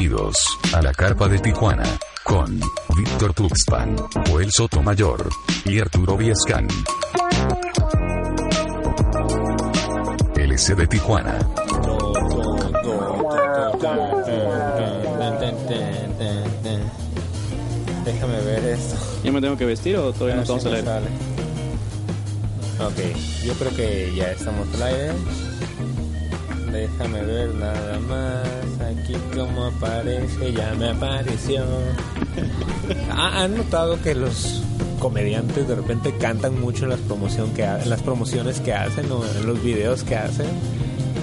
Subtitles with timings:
[0.00, 0.34] Bienvenidos
[0.72, 1.82] a la Carpa de Tijuana
[2.24, 2.58] con
[2.96, 3.96] Víctor Tuxpan,
[4.30, 5.28] Joel Sotomayor
[5.66, 6.66] y Arturo Viescan.
[10.36, 11.38] LC de Tijuana.
[18.04, 18.96] Déjame ver esto.
[19.22, 20.86] ¿Ya me tengo que vestir o todavía no Ah, estamos al aire?
[20.86, 21.06] sale.
[22.80, 25.12] Ok, yo creo que ya estamos al aire.
[26.72, 28.88] Déjame ver nada más.
[28.90, 31.64] Aquí como aparece, ya me apareció.
[33.12, 34.62] ¿Ha- ¿Han notado que los
[35.00, 39.24] comediantes de repente cantan mucho en las, promoción que en las promociones que hacen o
[39.24, 40.46] en los videos que hacen?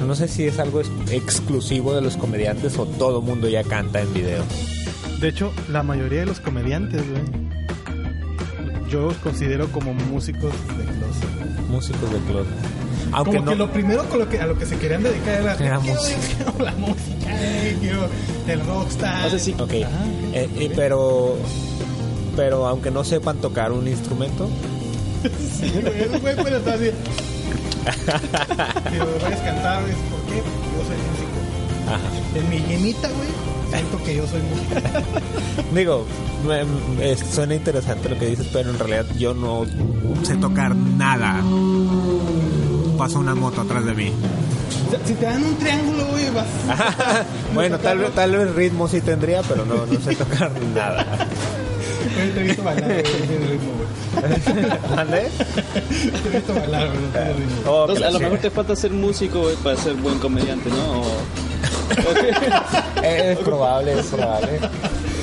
[0.05, 4.01] No sé si es algo ex- exclusivo de los comediantes o todo mundo ya canta
[4.01, 4.43] en video.
[5.19, 7.23] De hecho, la mayoría de los comediantes, güey,
[8.89, 11.67] yo los considero como músicos de closet.
[11.69, 12.45] Músicos de club.
[13.11, 15.41] Aunque como no, que lo primero con lo que, a lo que se querían dedicar
[15.41, 16.53] era, Era música.
[16.59, 17.77] la música, eh,
[18.47, 19.27] el rockstar.
[19.27, 19.53] O sea, sí.
[19.59, 20.05] Ok, Ajá.
[20.33, 21.37] Eh, eh, pero
[22.35, 24.47] pero aunque no sepan tocar un instrumento,
[25.59, 25.71] Sí,
[26.21, 26.91] güey, puede estar así.
[28.91, 30.41] Si lo vayas a cantar, es ¿por qué?
[30.43, 31.37] Porque yo soy músico.
[31.87, 32.09] Ajá.
[32.35, 33.29] En mi llenita, güey,
[33.71, 34.75] siento que yo soy músico.
[35.73, 36.05] digo,
[36.47, 39.65] me- es- suena interesante lo que dices, pero en realidad yo no
[40.23, 41.41] sé tocar nada.
[42.97, 44.11] Pasa una moto atrás de mí.
[45.05, 46.45] Si te dan un triángulo, güey, vas.
[47.53, 51.05] bueno, tal vez, tal vez ritmo sí tendría, pero no, no sé tocar nada.
[52.33, 53.87] Te he visto bailar, güey, no tiene ritmo, güey.
[54.95, 55.29] ¿Mande?
[55.29, 57.71] Te he visto bailar, güey, no tiene ritmo.
[57.71, 61.01] Oh, Entonces, a lo mejor te falta ser músico güey, para ser buen comediante, ¿no?
[61.01, 61.05] O-
[63.03, 64.59] Es probable, es probable.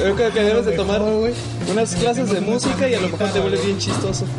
[0.05, 1.33] Yo creo que debes de tomar güey.
[1.71, 4.25] Unas clases de música y a lo mejor te vuelves bien chistoso.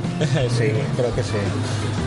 [0.57, 1.35] Sí, creo que sí.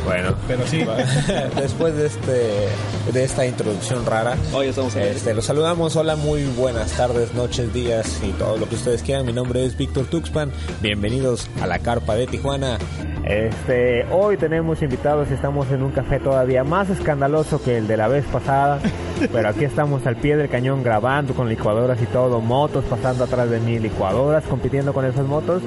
[0.07, 0.83] Bueno, Pero sí.
[1.57, 2.69] después de este
[3.13, 5.11] de esta introducción rara, ya estamos aire.
[5.11, 5.95] este, los saludamos.
[5.97, 9.27] Hola, muy buenas tardes, noches, días y todo lo que ustedes quieran.
[9.27, 10.51] Mi nombre es Víctor Tuxpan.
[10.81, 12.79] Bienvenidos a la carpa de Tijuana.
[13.27, 17.99] Este, hoy tenemos invitados y estamos en un café todavía más escandaloso que el de
[17.99, 18.79] la vez pasada.
[19.33, 23.51] Pero aquí estamos al pie del cañón grabando con licuadoras y todo, motos pasando atrás
[23.51, 25.63] de mí, licuadoras compitiendo con esas motos.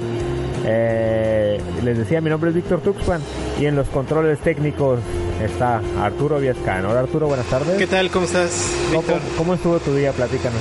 [0.66, 3.22] Eh, les decía, mi nombre es Víctor Tuxpan
[3.59, 5.00] y en los controles técnicos
[5.44, 6.85] está Arturo Viescan.
[6.85, 7.78] Hola Arturo, buenas tardes.
[7.78, 8.12] ¿Qué tal?
[8.12, 9.19] ¿Cómo estás, ¿Cómo, Víctor?
[9.38, 10.12] cómo estuvo tu día?
[10.12, 10.59] Platícanos.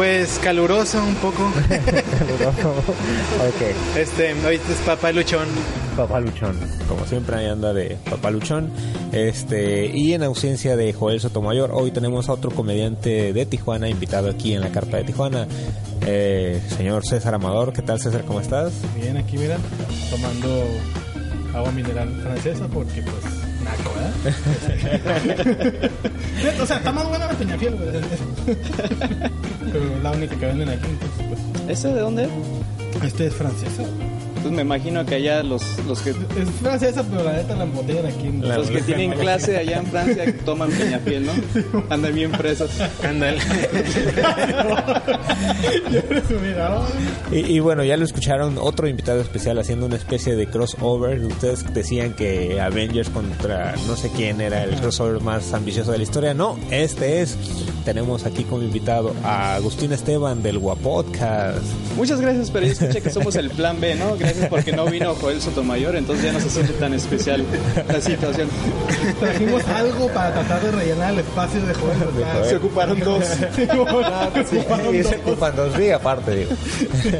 [0.00, 1.42] Pues caluroso un poco.
[1.44, 1.52] ok,
[3.98, 5.46] Este, ahorita es papá luchón.
[5.94, 6.58] papá luchón.
[6.88, 8.70] Como siempre ahí anda de papá luchón.
[9.12, 14.30] Este, y en ausencia de Joel Sotomayor, hoy tenemos a otro comediante de Tijuana invitado
[14.30, 15.46] aquí en la carpa de Tijuana.
[16.06, 18.24] Eh, señor César Amador, ¿qué tal César?
[18.24, 18.72] ¿Cómo estás?
[18.96, 19.58] Bien, aquí mira,
[20.10, 20.64] tomando
[21.52, 24.12] agua mineral francesa porque pues naco, ¿verdad?
[26.62, 27.90] o sea, está más buena la peñafiel, güey.
[29.72, 31.40] Pero es la única que venden aquí, entonces pues.
[31.68, 32.28] ¿Ese de dónde?
[33.02, 33.82] Este es francesa.
[34.42, 38.06] Pues me imagino que allá los, los que Es francesa, pero la neta la embotellan
[38.06, 41.32] aquí en La- los que tienen clase allá en Francia toman peñafiel, ¿no?
[41.90, 42.70] Andan bien presos.
[43.06, 43.38] Ándale.
[46.42, 46.80] Mira,
[47.32, 51.20] Y, y bueno, ya lo escucharon, otro invitado especial haciendo una especie de crossover.
[51.24, 56.04] Ustedes decían que Avengers contra no sé quién era el crossover más ambicioso de la
[56.04, 56.34] historia.
[56.34, 57.36] No, este es.
[57.84, 61.58] Tenemos aquí como invitado a Agustín Esteban del Guapodcast.
[61.96, 64.16] Muchas gracias, pero yo escuché que somos el plan B, ¿no?
[64.16, 67.44] Gracias porque no vino Joel Sotomayor, entonces ya no se siente tan especial
[67.88, 68.48] la situación.
[69.20, 72.44] trajimos algo para tratar de rellenar el espacio de Joel.
[72.48, 73.24] Se ocuparon dos.
[73.24, 75.26] Sí, se ocuparon Y se dos.
[75.26, 76.50] ocupan dos días aparte, digo.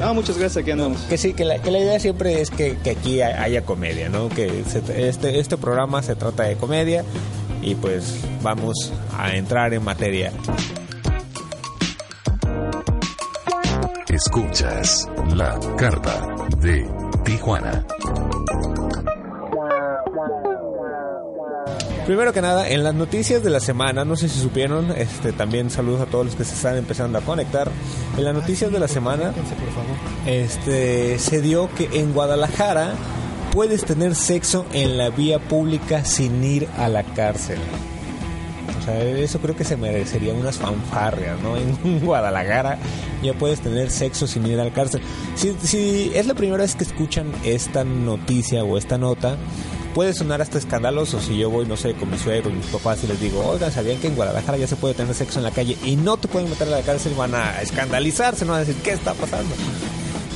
[0.01, 1.01] No, muchas gracias, aquí andamos.
[1.03, 4.29] Que sí, que la, que la idea siempre es que, que aquí haya comedia, ¿no?
[4.29, 7.05] Que se- este, este programa se trata de comedia
[7.63, 10.33] y pues vamos a entrar en materia.
[14.09, 16.27] Escuchas la carpa
[16.61, 16.85] de
[17.25, 17.85] Tijuana.
[22.07, 25.71] Primero que nada, en las noticias de la semana, no sé si supieron, este también
[25.71, 27.71] saludos a todos los que se están empezando a conectar.
[28.17, 29.33] En las noticias de la semana,
[30.27, 32.95] este se dio que en Guadalajara
[33.53, 37.59] puedes tener sexo en la vía pública sin ir a la cárcel.
[38.81, 41.57] O sea, eso creo que se merecería unas fanfarrias, ¿no?
[41.57, 42.79] En Guadalajara
[43.23, 45.03] ya puedes tener sexo sin ir a la cárcel.
[45.35, 49.37] Si, si es la primera vez que escuchan esta noticia o esta nota,
[49.95, 53.07] puede sonar hasta escandaloso si yo voy, no sé, con mis suegros, mis papás y
[53.07, 55.77] les digo, oigan, ¿sabían que en Guadalajara ya se puede tener sexo en la calle
[55.85, 57.15] y no te pueden meter a la cárcel?
[57.17, 59.55] Van a escandalizarse, no van a decir, ¿qué está pasando?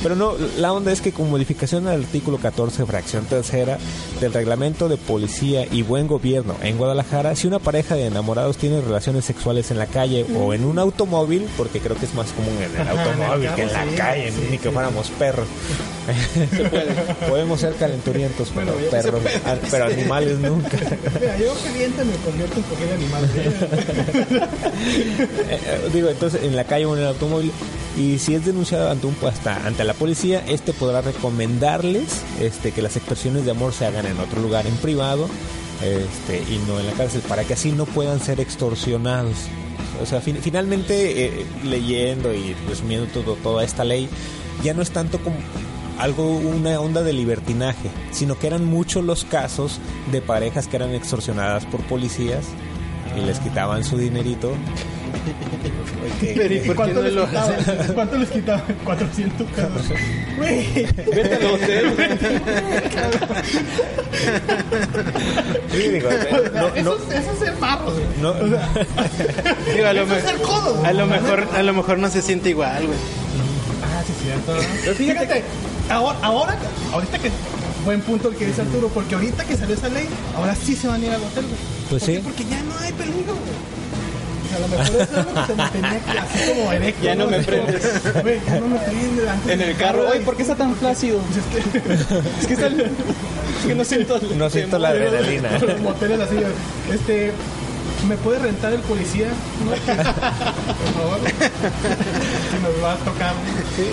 [0.03, 3.77] Pero no, la onda es que con modificación al artículo 14, fracción tercera
[4.19, 8.81] del reglamento de policía y buen gobierno en Guadalajara, si una pareja de enamorados tiene
[8.81, 12.53] relaciones sexuales en la calle o en un automóvil, porque creo que es más común
[12.61, 15.47] en el automóvil que en la calle, ni que fuéramos perros.
[17.29, 19.21] Podemos ser calenturientos, pero perros,
[19.71, 20.77] pero animales nunca.
[21.19, 23.29] Mira, yo caliente me convierto en cualquier animal.
[24.85, 27.51] Eh, eh, Digo, entonces en la calle o en el automóvil
[27.97, 32.81] y si es denunciado ante un hasta ante la policía, este podrá recomendarles este que
[32.81, 35.27] las expresiones de amor se hagan en otro lugar en privado
[35.81, 39.35] este y no en la cárcel para que así no puedan ser extorsionados.
[40.01, 44.09] O sea, fin- finalmente eh, leyendo y resumiendo todo toda esta ley
[44.63, 45.37] ya no es tanto como
[45.97, 49.79] algo una onda de libertinaje, sino que eran muchos los casos
[50.11, 52.43] de parejas que eran extorsionadas por policías
[53.17, 54.51] y les quitaban su dinerito.
[56.19, 57.55] Que- Pero ¿y por qué ¿Cuánto no les lo quitaban?
[57.93, 58.63] ¿Cuánto les quitaban?
[58.83, 59.97] 400 pesos.
[60.37, 60.85] Güey.
[60.85, 61.93] Vete al hotel.
[65.71, 66.09] Sí, digo,
[66.53, 68.03] no, no, Eso, es- eso es ser marro, güey.
[68.21, 68.33] no,
[69.73, 70.85] Digo, a lo, Eso es me- ser codo.
[70.85, 72.97] a lo mejor, a lo mejor no se siente igual, güey.
[73.83, 74.55] Ah, sí, cierto.
[74.83, 75.43] Pero fíjate,
[75.89, 76.55] ahora, ahora,
[76.93, 77.31] ahorita que.
[77.83, 80.87] Buen punto el que dice Arturo, porque ahorita que salió esa ley, ahora sí se
[80.87, 81.55] van a ir al hotel, güey.
[81.87, 82.15] Pues ¿Por qué?
[82.15, 82.21] sí.
[82.23, 83.53] Porque ya no hay peligro, güey.
[84.55, 87.03] A lo mejor eso es lo que se me tenía que así como erecto.
[87.03, 88.13] Ya no me prendes.
[88.21, 89.49] Güey, ya no me prendes.
[89.49, 90.09] En el carro.
[90.09, 90.21] Oye.
[90.21, 91.19] ¿por qué está tan flácido?
[92.39, 92.67] Es que está...
[92.67, 94.19] Es que no siento...
[94.35, 95.57] no siento la adrenalina.
[95.59, 96.37] Los moteles así,
[96.91, 97.31] este.
[98.07, 99.27] ¿Me puede rentar el policía?
[99.63, 101.19] No, Por favor.
[102.51, 103.33] Si nos va a tocar.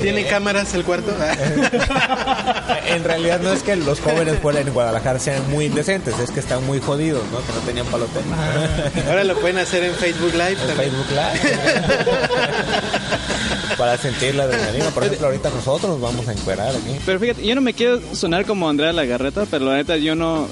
[0.02, 1.14] ¿Tiene cámaras el cuarto?
[1.18, 2.78] Ah.
[2.92, 6.40] En realidad no es que los jóvenes fuera en Guadalajara sean muy indecentes, es que
[6.40, 7.38] están muy jodidos, ¿no?
[7.38, 8.20] Que no tenían palote.
[9.08, 10.90] Ahora lo pueden hacer en Facebook Live En también.
[10.90, 12.04] Facebook Live.
[13.78, 14.90] Para sentir la adrenalina.
[14.90, 16.98] Por ejemplo, ahorita nosotros nos vamos a encuerar aquí.
[17.06, 20.48] Pero fíjate, yo no me quiero sonar como Andrea Lagarreta, pero la neta yo no...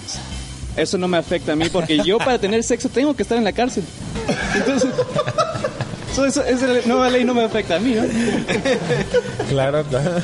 [0.76, 3.44] Eso no me afecta a mí porque yo para tener sexo tengo que estar en
[3.44, 3.84] la cárcel.
[4.54, 4.90] Entonces...
[6.20, 8.02] Esa nueva ley no me afecta a mí, ¿no?
[9.48, 10.20] Claro, claro.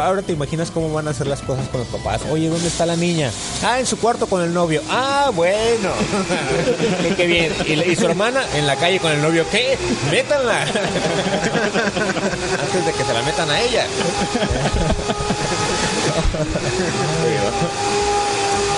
[0.00, 2.22] Ahora te imaginas cómo van a hacer las cosas con los papás.
[2.30, 3.30] Oye, ¿dónde está la niña?
[3.62, 4.82] Ah, en su cuarto con el novio.
[4.90, 5.90] Ah, bueno.
[7.16, 7.52] qué, bien.
[7.66, 9.44] ¿Y, y su hermana en la calle con el novio.
[9.50, 9.78] ¿Qué?
[10.10, 10.62] Métanla.
[10.62, 10.82] Antes
[12.86, 13.86] de que se la metan a ella.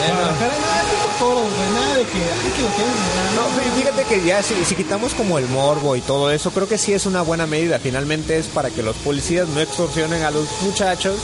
[0.08, 1.70] Guadalajara, nada de toros, güey.
[1.74, 2.18] Nada de que.
[2.18, 3.32] Ay, que lo quieren mirar.
[3.34, 6.68] No, fí- fíjate que ya si, si quitamos como el morbo y todo eso, creo
[6.68, 7.78] que sí es una buena medida.
[7.78, 11.18] Finalmente es para que los policías no extorsionen a los muchachos.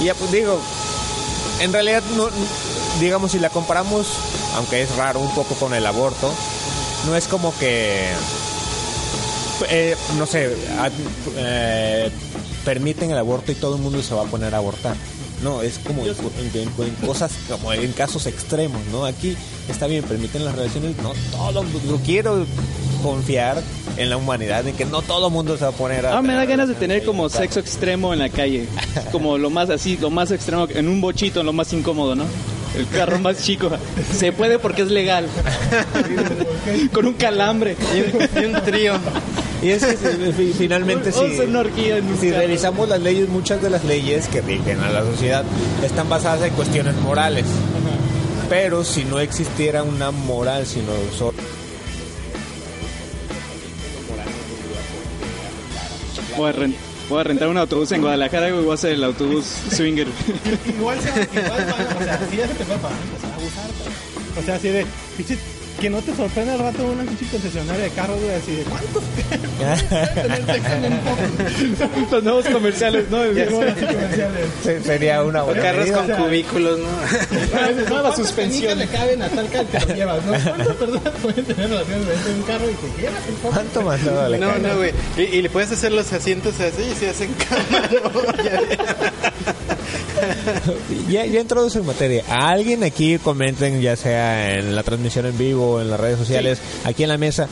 [0.00, 0.58] Y ya pues digo,
[1.60, 2.28] en realidad no,
[3.00, 4.06] digamos si la comparamos,
[4.56, 6.32] aunque es raro un poco con el aborto,
[7.06, 8.08] no es como que
[9.68, 10.92] eh, no sé, ad-
[11.36, 12.10] eh,
[12.64, 14.96] permiten el aborto y todo el mundo se va a poner a abortar.
[15.46, 16.10] No, es como en,
[16.54, 19.04] en- en cosas, como en casos extremos, ¿no?
[19.04, 19.36] Aquí
[19.68, 22.44] está bien, permiten las relaciones, no todo, yo quiero
[23.00, 23.62] confiar
[23.96, 26.18] en la humanidad, en que no todo el mundo se va a poner a...
[26.18, 28.66] Ah, me da ganas de tener como sexo extremo en la calle.
[29.12, 32.24] Como lo más así, lo más extremo, en un bochito, lo más incómodo, ¿no?
[32.76, 33.70] El carro más chico.
[34.16, 35.26] Se puede porque es legal.
[36.92, 37.76] Con un calambre.
[37.94, 38.94] Y un, y un trío.
[39.62, 41.36] Y es que fi- fi- finalmente si,
[42.20, 45.44] si revisamos las leyes, muchas de las leyes que rigen a la sociedad
[45.82, 47.46] están basadas en cuestiones morales.
[48.50, 51.32] Pero si no existiera una moral, sino solo...
[57.08, 60.08] voy a rentar un autobús en Guadalajara y voy a hacer el autobús swinger.
[60.66, 63.70] Igual igual o sea, sí ya se te fue para empezar a abusar.
[64.38, 64.86] O sea, así de,
[65.86, 69.04] que no te sorprenda al rato una pinche concesionaria de carros, güey, así de, ¿cuántos
[69.04, 72.10] pueden tener sexo en un poco?
[72.10, 73.18] Los nuevos comerciales, ¿no?
[73.18, 74.46] Comerciales.
[74.64, 76.86] Se- Sería una buena carros con cubículos, ¿no?
[77.72, 78.78] Nueva ¿cuántas suspensión.
[78.80, 80.32] le caben a tal cal que lo llevas, ¿no?
[80.32, 83.54] ¿Cuántas personas pueden tener relaciones dentro de un carro y te llevas un poco?
[83.54, 84.92] ¿Cuánto más no le No, güey.
[85.16, 89.12] Y, y le puedes hacer los asientos así y se hacen cámara.
[91.08, 91.26] Ya.
[91.26, 92.24] Ya, introduce en materia.
[92.28, 96.58] A alguien aquí comenten, ya sea en la transmisión en vivo en las redes sociales,
[96.84, 97.48] aquí en la mesa.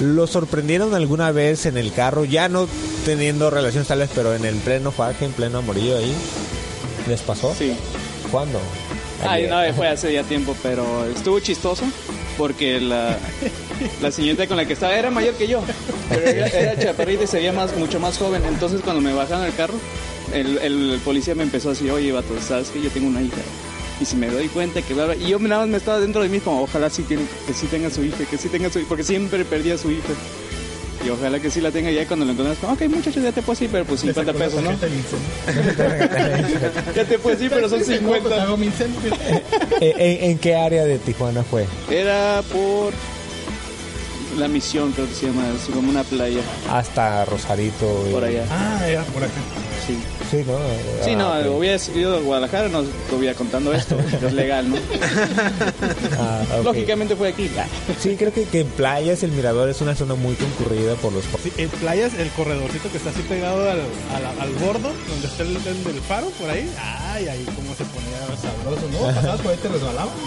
[0.00, 2.24] ¿Lo sorprendieron alguna vez en el carro?
[2.24, 2.66] Ya no
[3.04, 6.14] teniendo relaciones tales, pero en el pleno faje, en pleno amorillo ahí.
[7.06, 7.54] ¿Les pasó?
[7.54, 7.74] Sí.
[8.30, 8.58] ¿Cuándo?
[9.26, 11.84] Ay, no, fue hace ya tiempo, pero estuvo chistoso
[12.38, 13.18] porque la,
[14.00, 15.60] la señorita con la que estaba era mayor que yo,
[16.08, 18.42] pero era, era chaparrita y se veía más, mucho más joven.
[18.46, 19.74] Entonces, cuando me bajaron del carro,
[20.32, 23.36] el, el policía me empezó a decir, oye, vato, ¿sabes que yo tengo una hija?
[24.00, 26.22] Y si me doy cuenta que bla, bla", y yo nada más me estaba dentro
[26.22, 28.78] de mí como, ojalá sí tiene, que sí tenga su hija, que sí tenga su
[28.78, 30.08] hija, porque siempre perdía a su hija.
[31.04, 33.40] Y ojalá que sí la tenga ya cuando lo encuentras, como, ok, muchachos, ya te
[33.40, 34.70] puedo ir, pero pues 50 pesos, ¿no?
[36.94, 38.42] Ya te puedes ir, pero son 50.
[38.42, 39.00] Hago mi incendio.
[39.80, 41.66] ¿En, en- en qué área de Tijuana fue?
[41.90, 42.92] Era por
[44.38, 48.06] la misión, creo que se llama, así como una playa Hasta Rosarito.
[48.08, 48.44] y- por allá.
[48.50, 49.32] Ah, era por acá.
[49.86, 49.98] Sí,
[50.30, 50.56] Sí, ¿no?
[51.04, 51.56] sí no, Ah, ok.
[51.58, 53.96] hubiera ido a Guadalajara, no estuviera contando esto,
[54.26, 54.76] es legal, ¿no?
[56.18, 56.44] Ah.
[56.62, 57.50] Lógicamente fue aquí.
[58.00, 61.24] Sí, creo que, que en playas el mirador es una zona muy concurrida por los...
[61.42, 65.42] Sí, en playas, el corredorcito que está así pegado al, al, al bordo, donde está
[65.42, 66.70] el, el del faro, por ahí.
[66.78, 68.98] Ay, ahí cómo se ponía sabroso, ¿no?
[69.14, 70.12] Pasabas por ahí te resbalaba.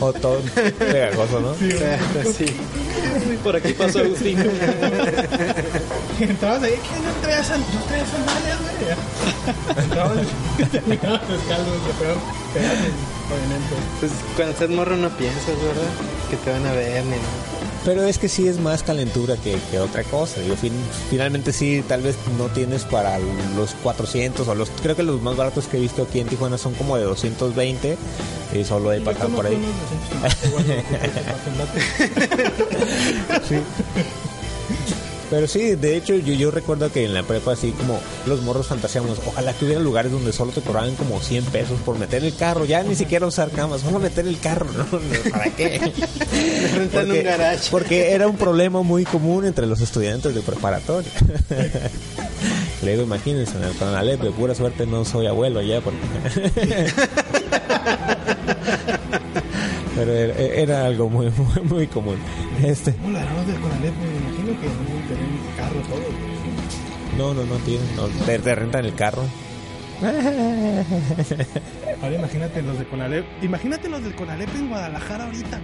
[0.00, 0.40] O todo
[0.78, 1.54] pegajoso, ¿no?
[1.54, 2.44] Sí.
[3.42, 4.38] Por aquí pasó Agustín.
[6.20, 9.84] Entrabas ahí, ¿qué no no sandalias, güey?
[9.84, 10.26] Entrabas
[10.72, 11.70] terminabas descalzo.
[14.00, 15.90] Pues cuando estás morro no piensas, ¿verdad?
[16.30, 17.22] Que te van a ver ni nada.
[17.84, 20.42] Pero es que sí es más calentura que, que otra cosa.
[20.42, 20.72] Yo fin-
[21.08, 23.18] finalmente sí, tal vez no tienes para
[23.56, 24.68] los 400 o los...
[24.82, 27.96] Creo que los más baratos que he visto aquí en Tijuana son como de 220
[28.52, 29.56] y solo he pasado por ahí.
[33.48, 33.56] Sí.
[35.30, 38.66] Pero sí, de hecho yo, yo recuerdo que en la prepa así como los morros
[38.66, 42.34] fantaseamos, ojalá que hubiera lugares donde solo te cobraban como 100 pesos por meter el
[42.34, 44.86] carro, ya ni siquiera usar camas, solo meter el carro, ¿no?
[45.30, 45.78] ¿Para qué?
[46.74, 47.70] Rentan un garage.
[47.70, 51.10] porque era un problema muy común entre los estudiantes de preparatoria.
[52.82, 55.98] Luego imagínense, en el Conalep, de pura suerte no soy abuelo ya, porque...
[59.94, 62.16] Pero era, era algo muy, muy, muy común.
[62.64, 63.94] Este, ¿Cómo lo haremos del Conalep?
[67.16, 69.24] No, no, no tienen, no, te, te rentan el carro.
[72.02, 73.24] Ahora imagínate los de Conalep.
[73.42, 75.60] Imagínate los del Conalep en Guadalajara ahorita.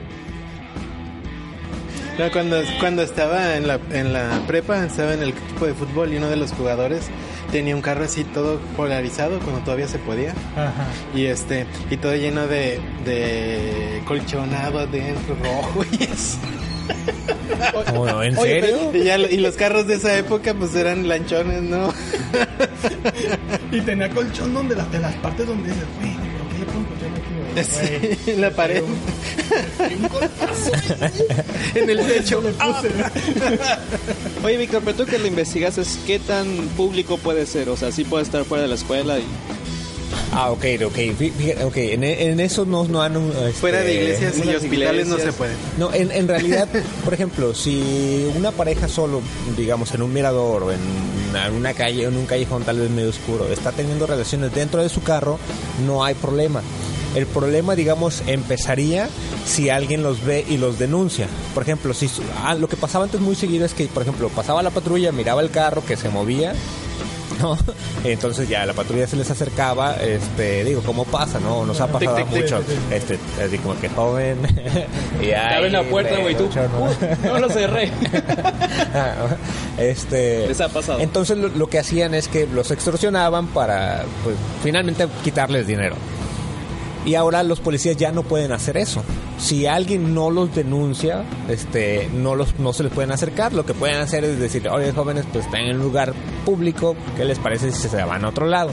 [2.18, 6.12] No, cuando, cuando estaba en la, en la prepa, estaba en el equipo de fútbol
[6.12, 7.08] y uno de los jugadores
[7.52, 10.30] tenía un carro así todo polarizado cuando todavía se podía.
[10.56, 10.86] Ajá.
[11.14, 16.38] Y este, y todo lleno de, de colchonado adentro, rojo y eso.
[17.94, 18.90] Oh, no, ¿En Oye, serio?
[18.92, 21.92] Y, ya, y los carros de esa época pues eran lanchones, ¿no?
[23.72, 26.86] Y tenía colchón donde las, de las partes donde dices, güey, ¿por qué le pongo
[26.88, 28.16] colchón aquí, güey?
[28.24, 28.82] Sí, en la pared.
[31.74, 32.40] En el techo.
[32.40, 32.90] Le puse.
[34.44, 37.68] Oye, Víctor, pero tú que lo investigaste, ¿qué tan público puede ser?
[37.68, 39.24] O sea, sí puede estar fuera de la escuela y...
[40.38, 40.96] Ah, ok, ok.
[41.18, 43.16] Fí- fí- ok, en, en eso no, no han...
[43.30, 45.54] este, Fuera de iglesias y hospitales no se puede.
[45.78, 46.68] No, en, en realidad,
[47.04, 49.22] por ejemplo, si una pareja solo,
[49.56, 50.78] digamos, en un mirador o en
[51.54, 55.02] una, calle, en un callejón tal vez medio oscuro, está teniendo relaciones dentro de su
[55.02, 55.38] carro,
[55.86, 56.60] no hay problema.
[57.14, 59.08] El problema, digamos, empezaría
[59.46, 61.28] si alguien los ve y los denuncia.
[61.54, 62.10] Por ejemplo, si
[62.44, 65.40] ah, lo que pasaba antes muy seguido es que, por ejemplo, pasaba la patrulla, miraba
[65.40, 66.52] el carro que se movía,
[67.40, 67.56] ¿no?
[68.04, 71.64] Entonces ya la patrulla se les acercaba, este, digo, ¿cómo pasa, no?
[71.64, 74.38] Nos ha pasado tic, tic, mucho, este, así como que joven,
[75.20, 75.26] y
[75.70, 76.48] la puerta, güey, tú...
[76.54, 76.84] ¿no?
[76.84, 77.90] "Uh, no lo cerré.
[79.78, 81.00] este Les ha pasado.
[81.00, 85.96] entonces lo, lo que hacían es que los extorsionaban para pues, finalmente quitarles dinero
[87.04, 89.02] y ahora los policías ya no pueden hacer eso
[89.38, 93.52] si alguien no los denuncia este no los no se les pueden acercar.
[93.52, 96.12] Lo que pueden hacer es decir oye jóvenes pues están en un lugar
[96.44, 98.70] público qué les parece si se van a otro lado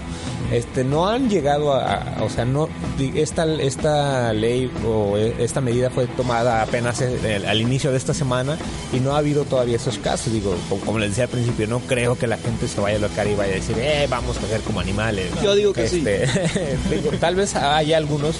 [0.51, 2.69] este no han llegado a, a- o sea no
[3.15, 8.13] esta esta ley o e- esta medida fue tomada apenas eh, al inicio de esta
[8.13, 8.57] semana
[8.93, 10.31] y no ha habido todavía esos casos.
[10.31, 12.99] Digo como, como les decía al principio no creo que la gente se vaya a
[12.99, 15.97] locar y vaya a decir eh vamos a hacer como animales Yo digo que sí.
[16.05, 18.35] Este, digo, tal vez haya algunos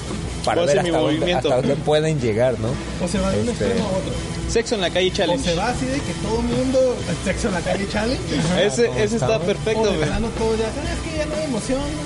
[0.45, 2.69] para ver hasta dónde, hasta dónde pueden llegar no
[3.03, 4.13] O se va de un Este, extremo a otro.
[4.49, 5.43] Sexo en la calle O challenge.
[5.49, 6.79] se va así de que todo el mundo
[7.25, 8.21] sexo en la calle challenge.
[8.61, 9.47] Ese, ¿cómo ese está estamos?
[9.47, 11.79] perfecto, o de verano todo ya, "Ah, es que ya no hay emoción.
[11.81, 12.03] ¿no?"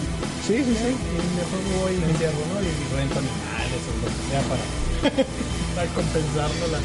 [0.48, 2.62] sí sí sí Y mejor me voy y me encierro, ¿no?
[2.64, 4.64] Y rento animales lo que sea para,
[5.76, 6.80] para compensárnosla.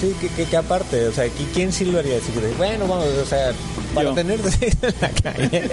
[0.00, 2.18] Sí, que, que, que aparte, o sea, ¿qui- ¿quién sí lo haría?
[2.18, 3.52] Así que, bueno, vamos, o sea,
[3.94, 4.14] para Yo.
[4.14, 5.70] tener en la calle.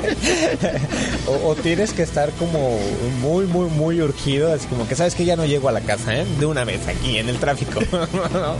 [1.27, 2.79] o, o tienes que estar como
[3.22, 6.15] muy, muy, muy urgido, así como que sabes que ya no llego a la casa,
[6.15, 6.25] ¿eh?
[6.39, 7.81] De una vez aquí en el tráfico.
[7.91, 8.55] ¿no?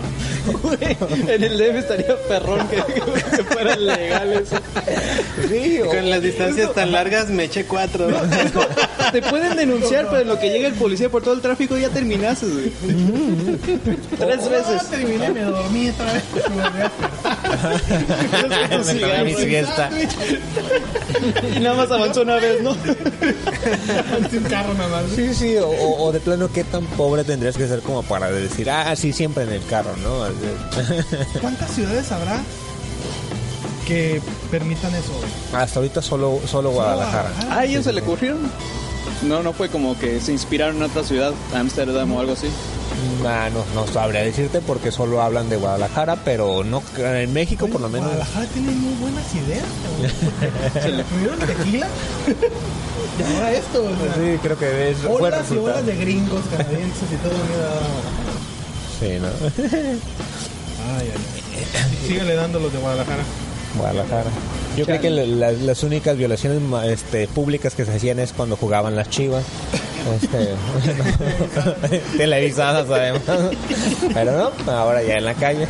[1.30, 2.76] En el DF estaría perrón que,
[3.38, 4.50] que fueran legales.
[5.50, 8.08] Sí, o- Con las distancias tan largas me eché cuatro.
[9.12, 11.90] Te pueden denunciar, pero en lo que llega el policía por todo el tráfico ya
[11.90, 12.72] terminaste, güey.
[14.18, 14.90] Tres veces.
[14.90, 16.24] Terminé, me dormí otra vez.
[18.86, 19.90] Me tomé mi siesta.
[21.56, 22.72] Y nada más avanzó una vez, ¿no?
[22.72, 25.12] Ante un carro nada más.
[25.16, 28.96] Sí, sí, o, de plano, ¿qué tan pobre tendrías que ser como para decir, ah,
[28.96, 30.26] sí, siempre en el carro, ¿no?
[31.42, 32.42] ¿Cuántas ciudades habrá
[33.88, 35.14] que permitan eso?
[35.54, 37.32] Hasta ahorita solo, solo Guadalajara.
[37.50, 38.52] ¿A ellos se le ocurrieron?
[39.24, 42.48] No, no fue como que se inspiraron en otra ciudad, Ámsterdam o algo así.
[43.26, 47.82] Ah, no, no sabría decirte porque solo hablan de Guadalajara, pero no en México por
[47.82, 48.08] lo menos.
[48.08, 49.64] Guadalajara tiene muy buenas ideas.
[49.84, 50.84] cabrón.
[50.84, 51.88] ¿Se le tuvieron tequila?
[53.20, 53.84] y ahora esto.
[53.84, 57.34] O sea, Sí, creo que es buen Olas y olas de gringos canadienses y todo.
[57.50, 57.70] Mira.
[59.00, 59.28] Sí, ¿no?
[60.98, 61.12] Ay, ay,
[61.56, 62.08] ay.
[62.08, 63.24] Síguele dando los de Guadalajara.
[63.78, 64.30] Guadalajara.
[64.78, 68.56] Yo creo que la- la- las únicas violaciones este, públicas que se hacían es cuando
[68.58, 69.44] jugaban las chivas.
[70.22, 70.50] Este,
[72.18, 73.22] televisadas además.
[74.14, 75.68] Pero no, ahora ya en la calle.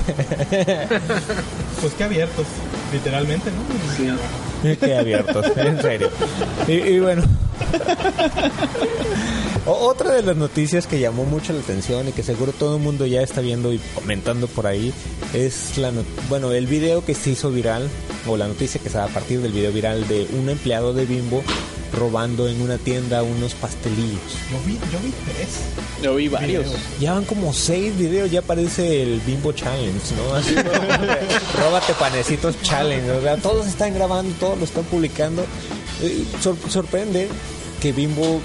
[1.81, 2.45] Pues que abiertos,
[2.93, 4.75] literalmente, ¿no?
[4.79, 6.09] Qué abiertos, en serio.
[6.67, 7.23] Y, y bueno.
[9.65, 12.81] O- Otra de las noticias que llamó mucho la atención y que seguro todo el
[12.83, 14.93] mundo ya está viendo y comentando por ahí
[15.33, 15.91] es la
[16.29, 17.89] bueno el video que se hizo viral
[18.27, 21.05] o la noticia que se da a partir del video viral de un empleado de
[21.05, 21.41] Bimbo
[21.97, 24.19] robando en una tienda unos pastelillos.
[24.51, 25.47] Yo vi, yo vi tres.
[26.01, 26.65] Yo vi varios.
[26.65, 26.81] Videos.
[26.99, 30.33] Ya van como seis videos, ya parece el Bimbo Challenge, ¿no?
[30.35, 30.55] Así,
[31.61, 35.45] Róbate panecitos challenge, o sea, todos están grabando, todos lo están publicando.
[36.01, 37.27] Eh, sor- sorprende
[37.79, 38.41] que Bimbo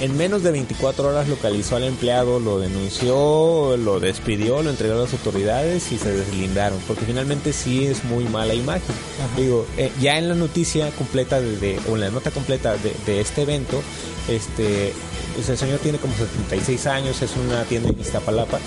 [0.00, 5.02] en menos de 24 horas localizó al empleado, lo denunció, lo despidió, lo entregó a
[5.02, 8.94] las autoridades y se deslindaron, porque finalmente sí es muy mala imagen.
[9.36, 12.94] Digo, eh, ya en la noticia completa de, de- o en la nota completa de,
[13.06, 13.82] de este evento,
[14.28, 14.92] este
[15.34, 18.58] pues el señor tiene como 76 años, es una tienda en Iztapalapa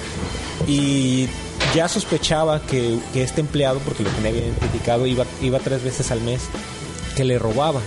[0.67, 1.27] y
[1.75, 6.11] ya sospechaba que, que este empleado, porque lo tenía bien identificado, iba, iba tres veces
[6.11, 6.41] al mes,
[7.15, 7.81] que le robaba.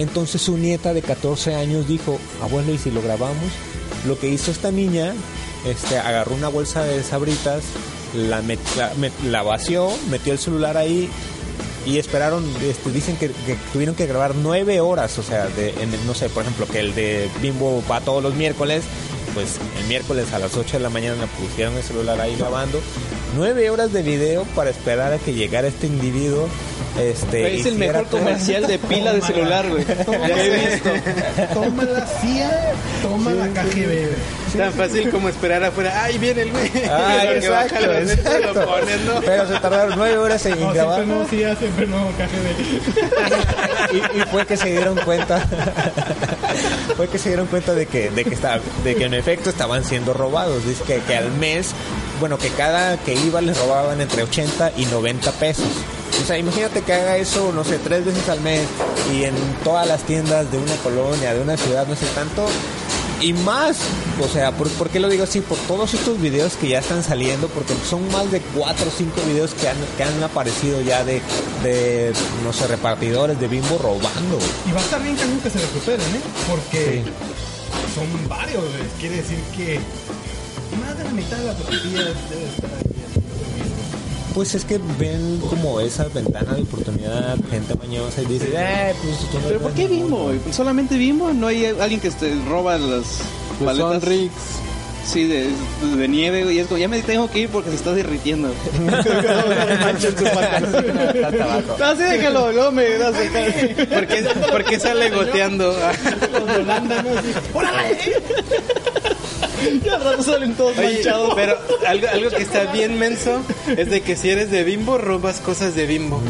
[0.00, 3.52] Entonces su nieta de 14 años dijo, abuelo, ¿y si lo grabamos?
[4.06, 5.12] Lo que hizo esta niña,
[5.66, 7.64] este, agarró una bolsa de sabritas,
[8.14, 8.42] la,
[9.28, 11.10] la, vació, metió el celular ahí
[11.84, 13.28] y esperaron, este, dicen que,
[13.74, 17.28] tuvieron que grabar nueve horas, o sea, en no sé, por ejemplo, que el de
[17.42, 18.84] Bimbo va todos los miércoles,
[19.34, 22.80] pues el miércoles a las 8 de la mañana pusieron el celular ahí grabando,
[23.36, 26.48] nueve horas de video para esperar a que llegara este individuo.
[26.98, 29.84] Este, Es el mejor todo- comercial de pila de celular, güey.
[29.84, 30.90] Que he visto.
[31.54, 34.08] Toma la CIA, toma la KGB.
[34.58, 36.02] Tan fácil como esperar afuera.
[36.04, 36.68] ¡Ay, viene el güey!
[36.90, 38.66] Ah, Lo que baja exacto, netos lo exacto.
[38.66, 39.20] pones, ¿no?
[39.24, 40.96] Pero se tardaron nueve horas en No, grabar.
[40.96, 43.94] siempre no CIA, siempre no KGB.
[43.94, 45.40] y, y fue que se dieron cuenta
[46.96, 49.84] fue que se dieron cuenta de que de que estaba, de que en efecto estaban
[49.84, 51.70] siendo robados dice que, que al mes
[52.20, 55.66] bueno que cada que iba les robaban entre 80 y 90 pesos
[56.22, 58.66] o sea imagínate que haga eso no sé tres veces al mes
[59.12, 62.46] y en todas las tiendas de una colonia de una ciudad no sé tanto
[63.20, 63.76] y más,
[64.18, 65.42] o sea, ¿por, por qué lo digo así?
[65.42, 69.20] Por todos estos videos que ya están saliendo, porque son más de cuatro o cinco
[69.26, 71.20] videos que han, que han aparecido ya de,
[71.62, 74.38] de, no sé, repartidores de bimbo robando.
[74.66, 76.20] Y va a estar bien que se recuperen, ¿eh?
[76.48, 77.02] Porque
[77.94, 78.64] son varios.
[78.98, 79.80] Quiere decir que
[80.80, 82.84] más de la mitad de la tortilla debe estar ahí.
[84.34, 89.18] Pues es que ven como esa ventana de oportunidad, gente mañosa y dice, eh, pues
[89.30, 90.32] tú no ¿Pero por qué Bimbo?
[90.52, 91.32] ¿Solamente Bimbo?
[91.32, 93.04] ¿No hay alguien que te roba las
[93.58, 94.08] Pues son paletas?
[94.08, 94.32] Ricks.
[95.04, 95.48] Sí, de,
[95.96, 96.52] de nieve.
[96.52, 98.48] Y es como, ya me tengo que ir porque se está derritiendo.
[101.82, 103.12] Así déjalo, luego me das.
[103.12, 105.76] ¿Por qué, por qué sale goteando?
[106.32, 107.18] Los de Holanda, ¿no?
[107.18, 107.98] Así, ¡Órale!
[109.84, 111.32] Ya al rato salen todos Oye, manchados.
[111.34, 113.40] pero algo, algo que está bien menso
[113.76, 116.20] es de que si eres de bimbo, robas cosas de bimbo.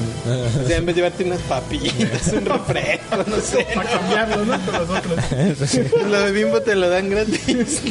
[0.65, 3.67] O sea, en vez de llevarte unas papillas, un refresco, no sé.
[3.75, 4.61] Para cambiarlo, ¿no?
[4.67, 5.19] Con los otros.
[6.11, 7.83] Lo de bimbo te lo dan gratis.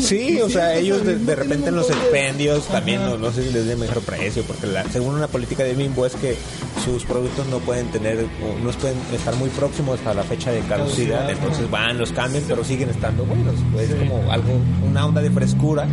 [0.00, 3.52] sí, o sea, ellos de, de repente en los expendios también no, no sé si
[3.52, 6.36] les den mejor precio, porque la, según una política de Bimbo es que
[6.84, 8.24] sus productos no pueden tener,
[8.62, 12.44] no pueden estar muy próximos a la fecha de caducidad, entonces van van, los cambian,
[12.48, 13.54] pero siguen estando buenos.
[13.72, 14.52] Pues es como algo,
[14.88, 15.86] una onda de frescura,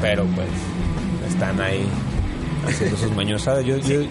[0.00, 0.48] pero pues
[1.28, 1.84] están ahí
[2.66, 3.64] haciendo sus mañosadas.
[3.64, 4.02] Yo, yo,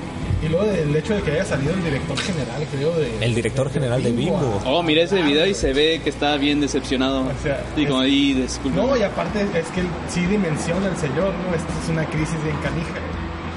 [0.44, 3.26] Y luego el hecho de que haya salido el director general, creo, de...
[3.26, 4.60] el director general de Bimbo.
[4.66, 7.22] Oh, miré ese video y se ve que está bien decepcionado.
[7.22, 8.78] O sea, y como es- ahí, disculpa.
[8.82, 11.56] No, y aparte es que él sí dimensiona el señor, ¿no?
[11.56, 12.90] Esta es una crisis bien canija,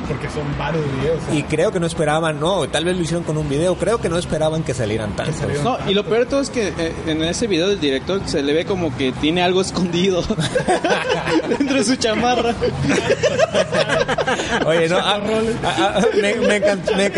[0.04, 1.20] porque son varios videos.
[1.32, 4.08] Y creo que no esperaban, no, tal vez lo hicieron con un video, creo que
[4.08, 5.62] no esperaban que salieran tantos.
[5.62, 8.42] No, y lo peor de todo es que eh, en ese video del director se
[8.42, 10.22] le ve como que tiene algo escondido
[11.48, 12.54] dentro de su chamarra.
[14.66, 15.20] Oye, no, ah,
[15.64, 17.10] ah, ah, me, me encantó, me,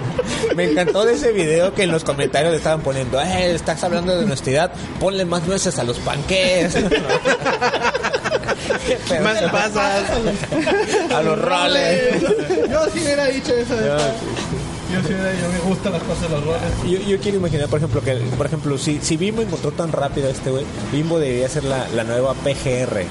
[0.56, 4.16] me encantó de ese video que en los comentarios le estaban poniendo, eh, estás hablando
[4.16, 6.76] de honestidad, ponle más nueces a los panqués.
[9.08, 10.04] Pero- Más pasas.
[11.14, 12.22] a los roles.
[12.70, 13.76] Yo sí hubiera dicho eso.
[13.76, 13.88] de.
[13.88, 16.62] Yo sí yo me gustan las cosas de los roles.
[16.84, 20.28] Yo, yo quiero imaginar, por ejemplo, que por ejemplo, si, si Bimbo encontró tan rápido
[20.28, 23.04] a este güey, Bimbo debería ser la, la nueva PGR.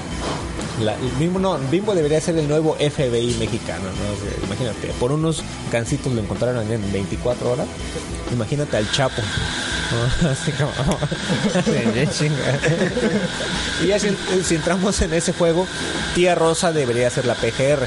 [0.80, 4.12] La- Bimbo, no, Bimbo debería ser el nuevo FBI mexicano, ¿no?
[4.12, 7.66] O sea, imagínate, por unos gancitos lo encontraron en 24 horas.
[8.32, 9.20] Imagínate al Chapo.
[10.22, 10.28] ¿no?
[10.30, 10.70] Así como...
[13.82, 15.66] y ya si, si entramos en ese juego,
[16.14, 17.86] Tía Rosa debería ser la PGR.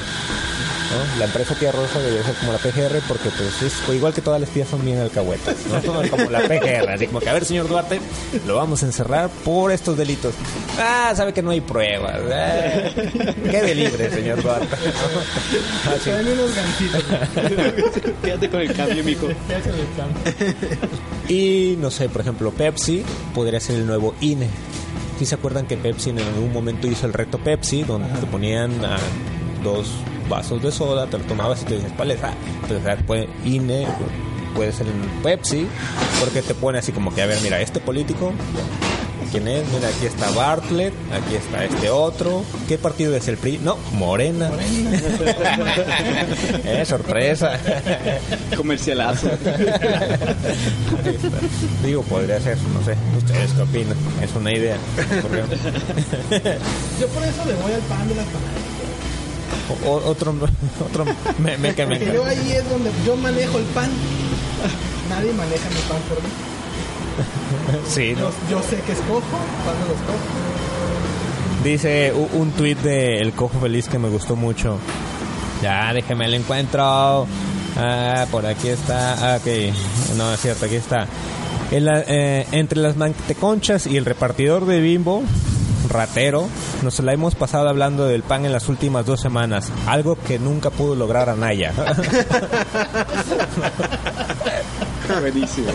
[0.94, 1.20] ¿No?
[1.20, 4.22] La empresa Tía Rosa debería ser como la PGR porque pues es pues, igual que
[4.22, 6.10] todas las tías son bien alcahuetas, ¿no?
[6.10, 8.00] Como la PGR, así como que a ver señor Duarte,
[8.46, 10.34] lo vamos a encerrar por estos delitos.
[10.80, 12.20] Ah, sabe que no hay pruebas.
[12.32, 12.90] Ah,
[13.50, 14.76] quede libre, señor Duarte.
[15.94, 16.10] Así.
[16.10, 17.04] Traen unos gancitos.
[18.24, 19.28] Quédate con el cambio, mijo.
[19.48, 20.20] ¿Qué hacen el campo?
[21.28, 23.04] Y no sé, por ejemplo, Pepsi
[23.34, 24.50] podría ser el nuevo INE.
[25.20, 28.84] ¿Sí se acuerdan que Pepsi en algún momento hizo el reto Pepsi, donde te ponían
[28.84, 28.98] a
[29.64, 29.88] dos
[30.30, 32.24] vasos de soda, te lo tomabas y te dices, ¿cuál es?
[32.24, 33.88] Ah, entonces, puede- INE
[34.56, 34.88] puede ser
[35.24, 35.68] Pepsi,
[36.20, 38.32] porque te pone así como que, a ver, mira, este político,
[39.32, 39.64] ¿quién es?
[39.74, 42.44] Mira, aquí está Bartlett, aquí está este otro.
[42.68, 43.60] ¿Qué partido es el PRI?
[43.64, 44.52] No, Morena.
[46.66, 47.58] eh, sorpresa.
[48.56, 49.28] Comercialazo.
[51.84, 53.98] Digo, podría ser, no sé, ¿ustedes qué opinan?
[54.22, 54.78] Es una idea.
[57.00, 58.73] Yo por eso le voy al pan de las panaderías.
[59.88, 60.34] O- otro,
[60.86, 63.90] otro que me Porque yo ahí es donde yo manejo el pan.
[65.10, 66.30] Nadie maneja mi pan por mí.
[67.88, 68.22] Sí, ¿no?
[68.22, 69.22] Yo, yo sé que escojo,
[69.64, 70.18] cuando lo escojo.
[71.64, 74.78] Dice un tuit de El Cojo Feliz que me gustó mucho.
[75.62, 77.26] Ya, déjeme el encuentro.
[77.78, 79.34] Ah, por aquí está.
[79.36, 79.48] Ah, ok.
[80.18, 81.08] No, es cierto, aquí está.
[81.72, 85.24] En la- eh, entre las manteconchas y el repartidor de bimbo,
[85.90, 86.48] ratero,
[86.82, 89.72] nos la hemos pasado hablando del pan en las últimas dos semanas.
[89.88, 91.74] Algo que nunca pudo lograr Anaya.
[95.20, 95.68] Buenísimo.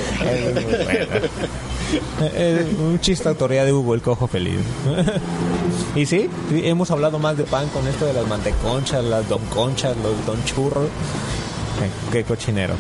[2.35, 4.61] Es un chiste autoría de Hugo el Cojo Feliz.
[5.95, 9.45] y sí, sí, hemos hablado más de pan con esto de las manteconchas, las don
[9.47, 10.89] conchas, los don churros.
[11.81, 12.75] Eh, qué cochinero.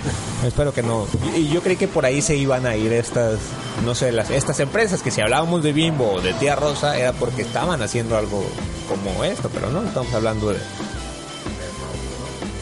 [0.45, 1.07] Espero que no.
[1.37, 3.39] Y yo creí que por ahí se iban a ir estas,
[3.85, 7.13] no sé, las estas empresas que si hablábamos de Bimbo o de Tía Rosa era
[7.13, 8.45] porque estaban haciendo algo
[8.89, 10.59] como esto, pero no, estamos hablando de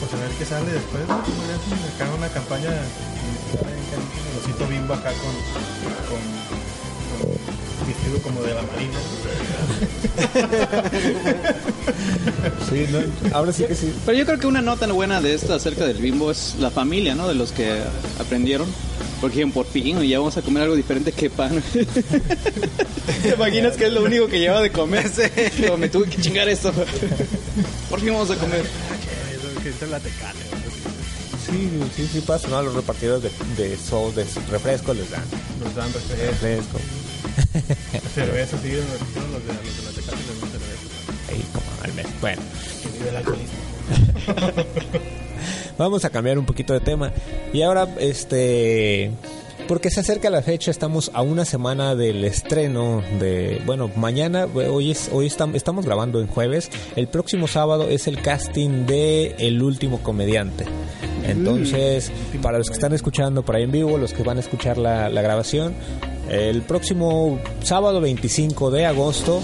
[0.01, 1.15] Pues a ver qué sale después, ¿no?
[1.15, 6.66] Acá una campaña el osito bimbo acá con
[7.87, 8.99] vestido como de la marina.
[12.69, 12.99] Sí, no,
[13.37, 13.93] ahora sí que sí.
[14.05, 17.15] Pero yo creo que una nota buena de esta acerca del bimbo es la familia,
[17.15, 17.29] ¿no?
[17.29, 17.81] De los que
[18.19, 18.67] aprendieron.
[19.21, 21.63] Porque dijeron, por fin, ya vamos a comer algo diferente que pan.
[23.23, 25.11] ¿Te imaginas que es lo único que lleva de comer?
[25.61, 26.73] Pero me tuve que chingar esto.
[27.89, 28.65] Por fin vamos a comer.
[31.47, 32.59] Sí, sí, sí pasa, ¿no?
[32.59, 33.31] A los repartidores de,
[33.63, 35.23] de, refrescos les dan
[35.63, 36.27] Nos dan refresco.
[36.27, 36.79] refresco.
[38.15, 41.33] Cerveza, sí, los de, los de la tecate les dan cerveza.
[41.33, 42.07] Ahí como al mes.
[42.21, 42.43] Bueno,
[43.17, 44.67] alcoholismo.
[45.79, 47.13] vamos a cambiar un poquito de tema.
[47.53, 49.11] Y ahora, este...
[49.69, 53.61] Porque se acerca la fecha, estamos a una semana del estreno de...
[53.67, 56.71] Bueno, mañana, hoy, es, hoy estam- estamos grabando en jueves.
[56.95, 60.67] El próximo sábado es el casting de El Último Comediante.
[61.27, 64.79] Entonces, para los que están escuchando por ahí en vivo, los que van a escuchar
[64.79, 65.75] la, la grabación,
[66.29, 69.41] el próximo sábado 25 de agosto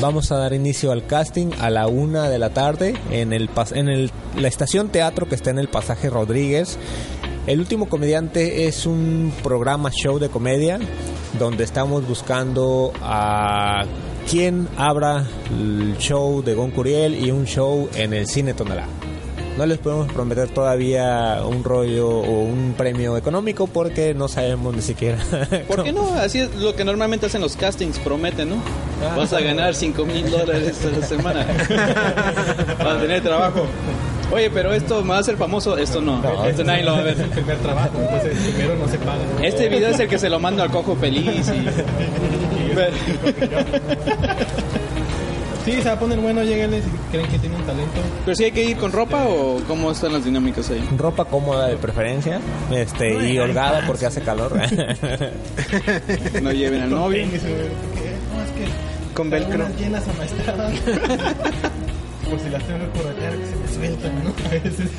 [0.00, 3.88] vamos a dar inicio al casting a la una de la tarde en el en
[3.88, 6.78] el, la estación teatro que está en el pasaje Rodríguez.
[7.46, 10.78] El último comediante es un programa show de comedia
[11.38, 13.84] donde estamos buscando a
[14.30, 18.86] quien abra el show de Gon Curiel y un show en el cine Tonalá.
[19.56, 24.82] No les podemos prometer todavía un rollo o un premio económico porque no sabemos ni
[24.82, 25.18] siquiera.
[25.68, 26.12] ¿Por qué no?
[26.14, 28.56] Así es lo que normalmente hacen los castings, prometen, ¿no?
[29.02, 29.14] Ah.
[29.16, 31.46] Vas a ganar 5 mil dólares esta semana.
[32.78, 33.66] Vas a tener trabajo.
[34.32, 35.78] Oye, pero esto me va a hacer famoso.
[35.78, 36.20] Esto no.
[36.44, 37.14] esto nadie lo va a ver.
[37.14, 39.22] Es el primer trabajo, entonces primero no se paga.
[39.42, 41.64] Este video es el que se lo mando al cojo feliz y...
[45.64, 48.00] Sí, se va a poner bueno, lléguenles si creen que tienen talento.
[48.24, 50.86] Pero si hay que ir con ropa o cómo están las dinámicas ahí.
[50.98, 52.38] Ropa cómoda de preferencia,
[52.70, 54.52] este y holgada porque hace calor.
[56.42, 57.24] No lleven al novio.
[57.24, 59.68] Tenis, güey, porque, No, es que Con velcro.
[59.78, 60.04] llenas
[62.30, 64.30] Por si las tengo que corretear, que se me sueltan, ¿no?
[64.46, 64.90] A veces.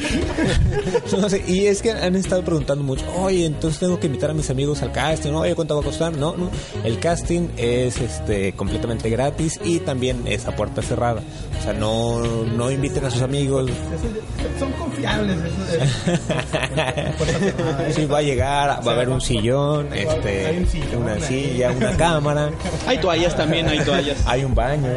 [1.20, 4.34] No sé, y es que han estado preguntando mucho, oye, entonces tengo que invitar a
[4.34, 5.40] mis amigos al casting, ¿no?
[5.40, 6.16] oye, ¿cuánto va a costar?
[6.18, 6.52] No, no,
[6.84, 11.22] el casting es este completamente gratis y también es a puerta cerrada.
[11.60, 13.72] O sea, no, no inviten a sus amigos.
[14.60, 15.38] Son confiables.
[15.38, 16.18] Eso,
[16.52, 17.92] cerrada.
[17.92, 21.72] Sí, va a llegar, va a haber un sillón, este, Hay un sillón una silla,
[21.72, 22.52] una cámara,
[22.88, 24.18] Hay toallas también, hay toallas.
[24.26, 24.88] hay un baño,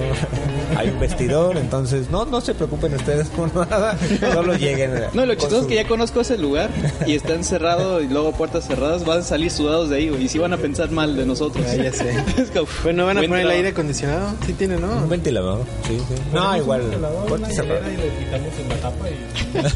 [0.77, 3.97] hay un vestidor, entonces no, no se preocupen ustedes por nada,
[4.33, 4.93] solo lleguen.
[5.15, 6.71] No, lo chistoso es su- que ya conozco ese lugar
[7.07, 10.29] y está encerrado y luego puertas cerradas, van a salir sudados de ahí, güey, y
[10.29, 11.65] si van a pensar mal de nosotros.
[11.69, 12.11] Ah, ya sé.
[12.39, 14.35] Es como, Bueno, van a poner el aire acondicionado.
[14.47, 14.93] Sí tiene, ¿no?
[14.93, 16.15] Un ventilador, sí, sí.
[16.33, 19.59] No, igual, un una hielera y le quitamos en la tapa y...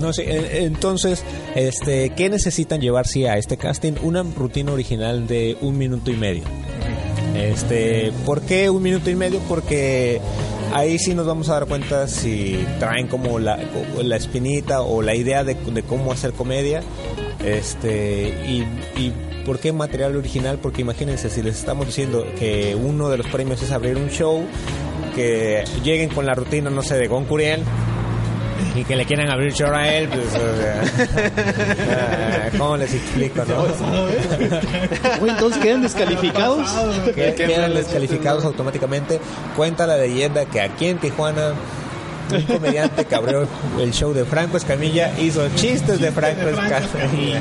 [0.00, 1.24] No eh, entonces,
[1.56, 3.94] este, ¿qué necesitan llevar sí a este casting?
[4.02, 6.44] Una rutina original de un minuto y medio.
[7.38, 9.38] Este, ¿por qué un minuto y medio?
[9.48, 10.20] Porque
[10.72, 13.58] ahí sí nos vamos a dar cuenta si traen como la,
[14.02, 16.82] la espinita o la idea de, de cómo hacer comedia.
[17.44, 18.66] Este, y,
[19.00, 19.12] y
[19.46, 20.58] ¿por qué material original?
[20.60, 24.42] Porque imagínense, si les estamos diciendo que uno de los premios es abrir un show,
[25.14, 27.60] que lleguen con la rutina, no sé, de Gon Curiel,
[28.74, 33.66] y que le quieran abrir show a él, pues, o sea, ¿cómo les explico, no?
[35.26, 36.68] Entonces quedan descalificados.
[37.14, 39.20] Que quedan descalificados automáticamente.
[39.56, 41.52] Cuenta la leyenda que aquí en Tijuana
[42.36, 43.46] un comediante que abrió
[43.80, 47.40] el show de Franco Escamilla hizo chistes de Franco Escamilla.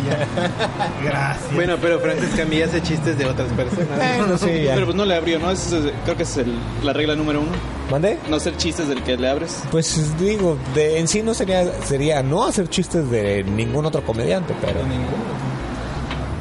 [1.04, 1.54] Gracias.
[1.54, 4.18] Bueno, pero Franco Escamilla hace chistes de otras personas.
[4.18, 4.74] Bueno, sí, ya.
[4.74, 5.52] Pero pues no le abrió, ¿no?
[5.52, 7.52] Es- creo que es el- la regla número uno.
[7.92, 8.18] ¿Mandé?
[8.30, 9.60] No hacer chistes del que le abres.
[9.72, 14.54] Pues digo, de, en sí no sería sería no hacer chistes de ningún otro comediante,
[14.62, 14.80] pero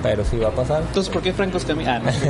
[0.02, 0.82] pero sí va a pasar.
[0.82, 1.96] Entonces, ¿por qué Franco Escamilla?
[1.96, 2.11] Ah, no.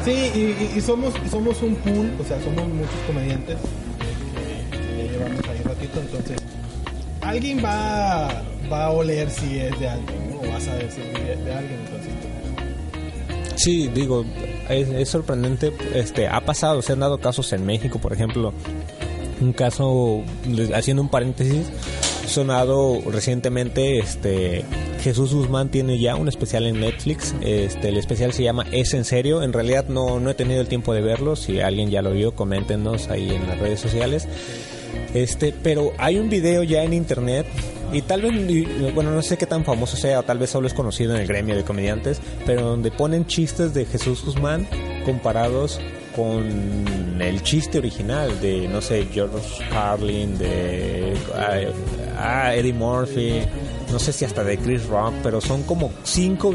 [0.04, 3.56] Sí, y, y- somos, somos un pool, o sea, somos muchos comediantes
[5.20, 6.36] llevamos ahí ratito, entonces
[7.20, 10.40] alguien va, va a oler si es de alguien, ¿no?
[10.40, 12.12] o va a saber si es de, alguien, entonces.
[13.56, 14.24] Sí, digo,
[14.68, 18.54] es, es sorprendente, este, ha pasado, se han dado casos en México, por ejemplo,
[19.40, 20.22] un caso,
[20.74, 21.66] haciendo un paréntesis,
[22.26, 24.64] sonado recientemente, este,
[25.02, 29.04] Jesús Guzmán tiene ya un especial en Netflix, este, el especial se llama Es en
[29.04, 32.12] serio, en realidad no, no he tenido el tiempo de verlo, si alguien ya lo
[32.12, 34.26] vio, coméntenos ahí en las redes sociales,
[35.14, 37.46] este, pero hay un video ya en internet
[37.92, 40.74] y tal vez, bueno, no sé qué tan famoso sea, o tal vez solo es
[40.74, 44.66] conocido en el gremio de comediantes, pero donde ponen chistes de Jesús Guzmán
[45.04, 45.80] comparados
[46.14, 51.14] con el chiste original de, no sé, George Carlin, de
[52.18, 53.40] ah, Eddie Murphy,
[53.90, 56.52] no sé si hasta de Chris Rock, pero son como cinco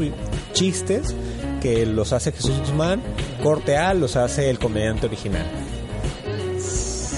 [0.52, 1.14] chistes
[1.60, 3.02] que los hace Jesús Guzmán,
[3.42, 5.44] corte A los hace el comediante original.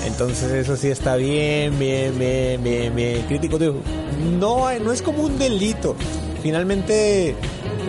[0.08, 3.58] Entonces eso sí está bien, bien, bien, bien, bien crítico.
[4.40, 5.94] No, no es como un delito.
[6.42, 7.34] Finalmente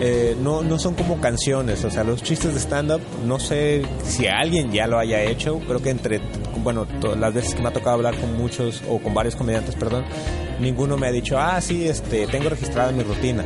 [0.00, 1.84] eh, no, no son como canciones.
[1.84, 5.58] O sea, los chistes de stand-up, no sé si alguien ya lo haya hecho.
[5.66, 6.20] Creo que entre,
[6.62, 9.74] bueno, to- las veces que me ha tocado hablar con muchos o con varios comediantes,
[9.74, 10.04] perdón,
[10.60, 13.44] ninguno me ha dicho, ah, sí, este, tengo registrada mi rutina.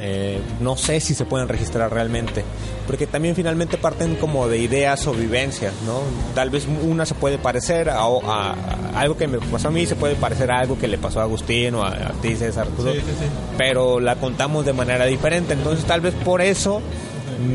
[0.00, 2.44] Eh, no sé si se pueden registrar realmente,
[2.86, 6.00] porque también finalmente parten como de ideas o vivencias, ¿no?
[6.36, 8.54] Tal vez una se puede parecer a, a-
[8.94, 11.18] a algo que me pasó a mí, se puede parecer a algo que le pasó
[11.18, 13.24] a Agustín o a, a ti, César, Arturo, Sí, sí, sí.
[13.56, 16.80] pero la contamos de manera diferente, entonces tal vez por eso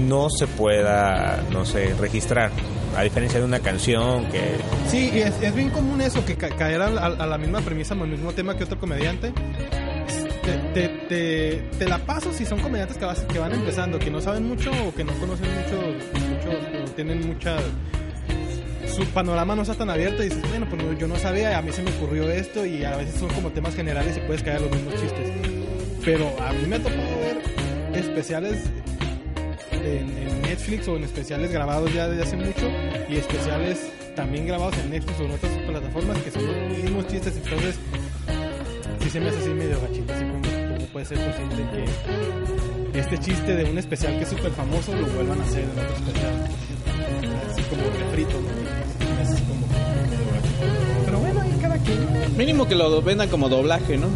[0.06, 2.52] no se pueda, no sé, registrar,
[2.98, 4.58] a diferencia de una canción que...
[4.90, 6.90] Sí, es, es bien común eso, que ca- caer a
[7.26, 9.32] la misma premisa, al mismo tema que otro comediante.
[10.74, 10.88] Te,
[11.78, 14.72] te, la paso si son comediantes que, vas- que van empezando, que no saben mucho
[14.88, 15.82] o que no conocen mucho,
[16.30, 17.58] mucho o tienen mucha...
[18.88, 21.62] Su panorama no está tan abierto y dices, bueno, pues no, yo no sabía, a
[21.62, 24.62] mí se me ocurrió esto y a veces son como temas generales y puedes caer
[24.62, 25.32] los mismos chistes.
[26.04, 27.42] Pero a mí me ha tocado ver
[27.96, 28.64] especiales
[29.72, 32.70] en, Netflix o en especiales grabados ya desde hace mucho
[33.10, 37.36] y especiales también grabados en Netflix o en otras plataformas que son los mismos chistes.
[37.44, 37.76] Entonces,
[39.14, 41.86] se me hace así medio gachito, así como, como puede ser posible
[42.92, 45.70] que este chiste de un especial que es súper famoso lo vuelvan a hacer en
[45.70, 46.50] otro especial.
[47.52, 49.22] Así como refrito, ¿no?
[49.22, 49.68] Así como.
[51.06, 52.38] Pero bueno, ahí cada quien.
[52.38, 54.08] Mínimo que lo vendan como doblaje, ¿no?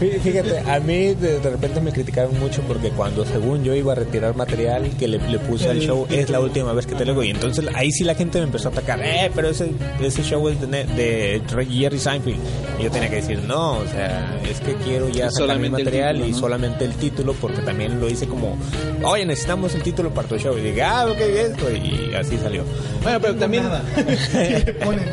[0.00, 3.92] Fí- Fíjate, a mí de, de repente me criticaron mucho porque cuando según yo iba
[3.92, 7.04] a retirar material que le, le puse al show, es la última vez que te
[7.04, 7.24] lo digo.
[7.24, 10.48] Y entonces ahí sí la gente me empezó a atacar, eh, pero ese, ese show
[10.48, 12.36] es de, de Jerry Seinfeld.
[12.78, 15.66] Y yo tenía que decir, no, o sea, es que quiero ya sacar mi solamente
[15.66, 16.38] el material título, y ¿no?
[16.38, 18.56] solamente el título porque también lo hice como,
[19.04, 20.56] oye, necesitamos el título para tu show.
[20.56, 21.70] Y dije, ah, ok, esto.
[21.70, 22.64] Y así salió.
[23.02, 23.64] Bueno, pero también...
[23.64, 23.82] Nada.
[23.96, 25.04] Y ponen,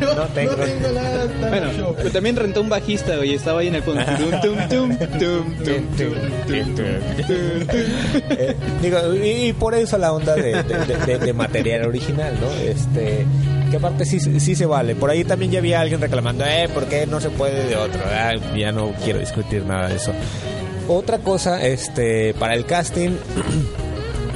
[0.00, 0.54] yo No no tengo.
[0.54, 4.02] tengo, nada, Bueno, pero también rentó un bajista, güey, estaba ahí en el fondo.
[7.28, 12.50] Eh, digo, y, y por eso la onda de, de- de- de material original, ¿no?
[12.62, 13.26] Este,
[13.70, 14.94] que aparte sí, sí se vale.
[14.94, 18.00] Por ahí también ya había alguien reclamando, eh, ¿por qué no se puede de otro?
[18.06, 20.12] Ah, ya no quiero discutir nada de eso.
[20.88, 23.10] Otra cosa, este, para el casting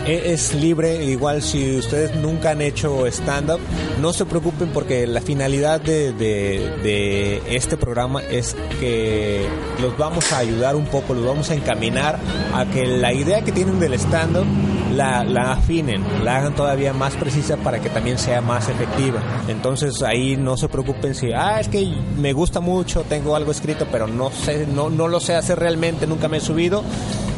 [0.06, 3.60] es libre, igual si ustedes nunca han hecho stand-up,
[4.00, 9.46] no se preocupen porque la finalidad de, este programa es que
[9.80, 12.18] los vamos a ayudar un poco, los vamos a encaminar
[12.54, 14.46] a que la idea que tienen del stand-up
[14.94, 19.20] la, la afinen, la hagan todavía más precisa para que también sea más efectiva.
[19.48, 23.86] Entonces ahí no se preocupen si, ah, es que me gusta mucho, tengo algo escrito,
[23.90, 26.82] pero no sé, no, no lo sé hacer realmente, nunca me he subido.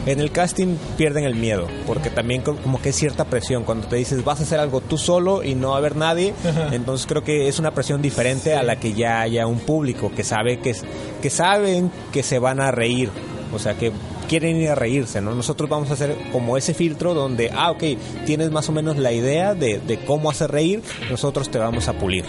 [0.05, 3.63] En el casting pierden el miedo, porque también co- como que es cierta presión.
[3.65, 6.35] Cuando te dices vas a hacer algo tú solo y no va a haber nadie,
[6.73, 10.25] entonces creo que es una presión diferente a la que ya haya un público que
[10.25, 10.85] sabe que, es-
[11.23, 13.11] que saben que se van a reír.
[13.55, 13.93] O sea, que
[14.29, 15.35] quieren ir a reírse, ¿no?
[15.35, 17.85] Nosotros vamos a hacer como ese filtro donde, ah, ok,
[18.25, 21.93] tienes más o menos la idea de, de cómo hacer reír, nosotros te vamos a
[21.93, 22.25] pulir.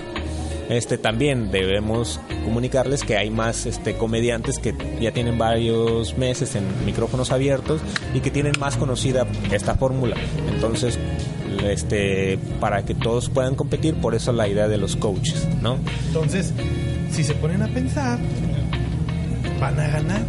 [0.70, 6.64] Este también debemos comunicarles que hay más este comediantes que ya tienen varios meses en
[6.86, 7.82] micrófonos abiertos
[8.14, 10.16] y que tienen más conocida esta fórmula.
[10.54, 10.98] Entonces,
[11.64, 15.78] este para que todos puedan competir, por eso la idea de los coaches, ¿no?
[16.08, 16.54] Entonces,
[17.12, 18.20] si se ponen a pensar,
[19.60, 20.22] van a ganar.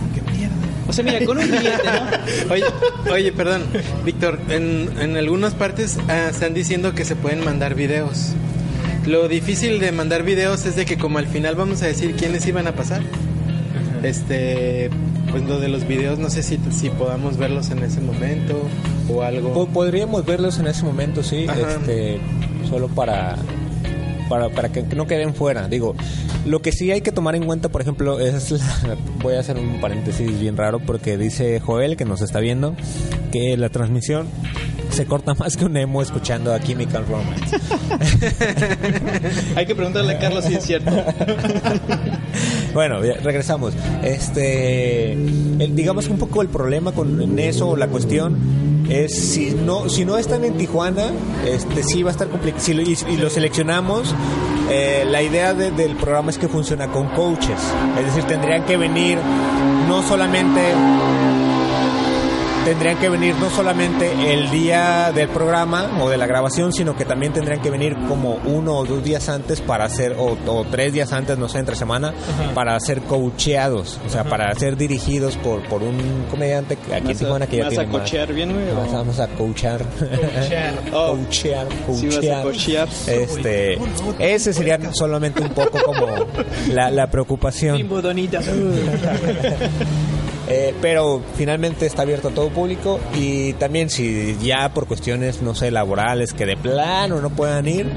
[0.00, 0.58] Aunque pierdan.
[0.88, 2.52] O sea, mira, con un billete, ¿no?
[2.54, 2.64] Oye,
[3.10, 3.62] oye, perdón,
[4.04, 8.34] Víctor, en, en algunas partes ah, están diciendo que se pueden mandar videos.
[9.06, 12.46] Lo difícil de mandar videos es de que como al final vamos a decir quiénes
[12.46, 13.02] iban a pasar.
[14.02, 14.90] Este,
[15.30, 18.68] pues lo de los videos no sé si, si podamos verlos en ese momento
[19.12, 19.52] o algo.
[19.52, 21.60] Po- podríamos verlos en ese momento, sí, Ajá.
[21.78, 22.18] este,
[22.68, 23.36] solo para,
[24.28, 25.68] para, para que no queden fuera.
[25.68, 25.94] Digo,
[26.46, 28.50] lo que sí hay que tomar en cuenta, por ejemplo, es
[28.86, 32.74] la- voy a hacer un paréntesis bien raro porque dice Joel que nos está viendo
[33.30, 34.26] que la transmisión
[34.92, 37.56] se corta más que un emo escuchando a Chemical Romance.
[39.56, 40.90] Hay que preguntarle a Carlos si es cierto.
[42.74, 43.74] Bueno, regresamos.
[44.02, 48.36] Este, el- digamos que un poco el problema con eso, o la cuestión
[48.88, 51.06] es si no, si no están en Tijuana,
[51.46, 52.62] este, sí va a estar complicado.
[52.62, 54.14] Si lo, y, y lo seleccionamos,
[54.70, 57.58] eh, la idea de- del programa es que funciona con coaches,
[57.98, 59.18] es decir, tendrían que venir
[59.88, 60.60] no solamente
[62.64, 67.04] tendrían que venir no solamente el día del programa o de la grabación, sino que
[67.04, 70.92] también tendrían que venir como uno o dos días antes para hacer, o, o tres
[70.92, 72.14] días antes, no sé, entre semana,
[72.54, 77.04] para ser coacheados, o sea, para ser dirigidos por, por un comediante que aquí en
[77.08, 78.66] ¿Vas a, Tijuana que ya vas a tiene cochear bien, güey?
[78.74, 79.28] Vamos, a.
[80.92, 81.16] Oh.
[81.16, 82.42] coachear, Sí vas a coachear.
[82.42, 82.88] cochear.
[83.08, 83.78] Este,
[84.18, 86.06] ese sería solamente un poco como
[86.72, 87.76] la, la preocupación.
[87.76, 88.40] Bimbo Donita.
[90.48, 95.54] Eh, pero finalmente está abierto a todo público y también si ya por cuestiones, no
[95.54, 97.88] sé, laborales que de plano no puedan ir,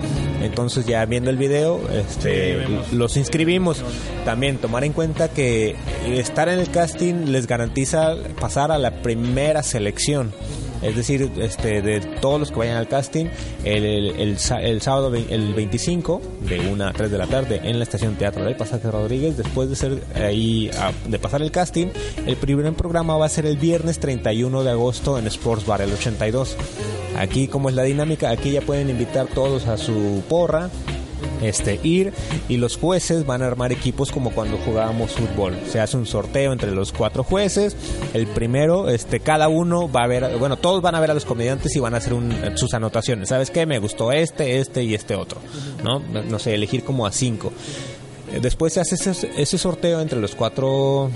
[0.44, 3.84] entonces ya viendo el video, este, los inscribimos.
[4.26, 9.64] También tomar en cuenta que estar en el casting les garantiza pasar a la primera
[9.64, 10.32] selección.
[10.86, 13.26] Es decir, este, de todos los que vayan al casting,
[13.64, 18.16] el, el, sábado el 25, de 1 a 3 de la tarde, en la estación
[18.16, 21.88] Teatro del Pasaje Rodríguez, después de ser ahí, ah, de pasar el casting,
[22.28, 25.92] el primer programa va a ser el viernes 31 de agosto en Sports Bar, el
[25.92, 26.56] 82.
[27.18, 30.70] Aquí, como es la dinámica, aquí ya pueden invitar todos a su porra,
[31.42, 32.14] este ir
[32.50, 35.56] y los jueces van a armar equipos como cuando jugábamos fútbol.
[35.70, 37.76] Se hace un sorteo entre los cuatro jueces.
[38.14, 41.26] El primero, este, cada uno va a ver, bueno, todos van a ver a los
[41.26, 42.14] comediantes y van a hacer
[42.56, 43.30] sus anotaciones.
[43.30, 43.66] ¿Sabes qué?
[43.66, 45.40] Me gustó este, este y este otro,
[45.84, 46.00] ¿no?
[46.00, 47.52] No sé, elegir como a cinco.
[48.34, 51.10] Eh, Después se hace ese, ese sorteo entre los cuatro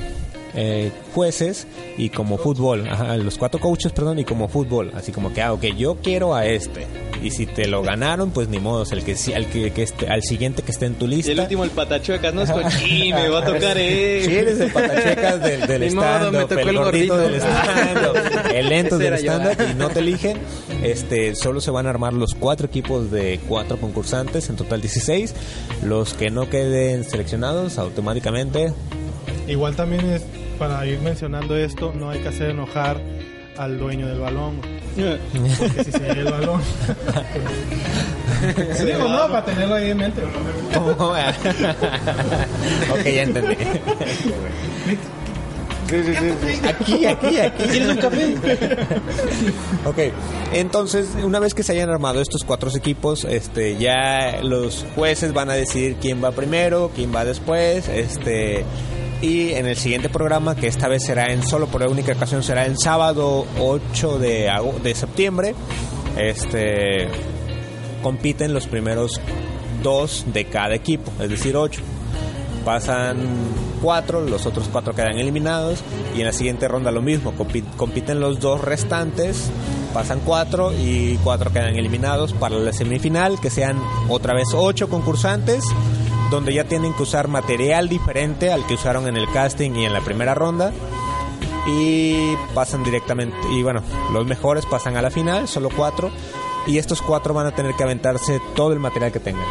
[0.56, 5.34] eh, jueces y como fútbol, ajá, los cuatro coaches, perdón, y como fútbol, así como
[5.34, 6.88] que, ah, ok, yo quiero a este.
[7.22, 10.08] Y si te lo ganaron, pues ni modo, el que, sí- al, que, que esté-
[10.08, 11.32] al siguiente que esté en tu Y lista.
[11.34, 12.44] el último, el patachuecas, ¿no?
[12.44, 14.22] Es con, "Y me va a tocar, eh.
[14.26, 18.52] Si eres el patachecas del, del modo, stand me tocó el el gordito del stand
[18.56, 20.38] el lento del stand y no te eligen,
[20.82, 25.36] este, solo se van a armar los cuatro equipos de cuatro concursantes, en total 16.
[25.84, 28.72] Los que no queden seleccionados automáticamente
[29.48, 30.22] Igual también es,
[30.60, 32.98] para ir mencionando esto, no hay que hacer enojar
[33.58, 34.62] al dueño del balón.
[35.58, 36.62] Porque si se llega el balón.
[38.78, 40.22] Sí, digo, no, para tenerlo ahí en mente.
[40.74, 40.92] ¿Cómo?
[42.92, 43.56] ok, ya entendí.
[46.68, 47.64] Aquí, aquí, aquí.
[47.64, 48.36] ¿Quieres un café?
[49.86, 49.98] Ok,
[50.54, 55.50] entonces una vez que se hayan armado estos cuatro equipos, este, ya los jueces van
[55.50, 58.66] a decidir quién va primero, quién va después, este,
[59.22, 62.66] y en el siguiente programa, que esta vez será en solo por única ocasión, será
[62.66, 64.50] el sábado 8 de,
[64.84, 65.56] de septiembre,
[66.18, 67.08] este,
[68.02, 69.20] compiten los primeros
[69.84, 71.82] dos de cada equipo, es decir, ocho.
[72.66, 73.18] Pasan
[73.82, 75.80] cuatro, los otros cuatro quedan eliminados
[76.16, 79.50] y en la siguiente ronda lo mismo, compi- compiten los dos restantes,
[79.94, 85.64] pasan cuatro y cuatro quedan eliminados para la semifinal, que sean otra vez ocho concursantes,
[86.30, 89.94] donde ya tienen que usar material diferente al que usaron en el casting y en
[89.94, 90.72] la primera ronda.
[91.68, 96.12] Y pasan directamente y bueno los mejores pasan a la final solo cuatro.
[96.68, 99.46] Y estos cuatro van a tener que aventarse todo el material que tengan.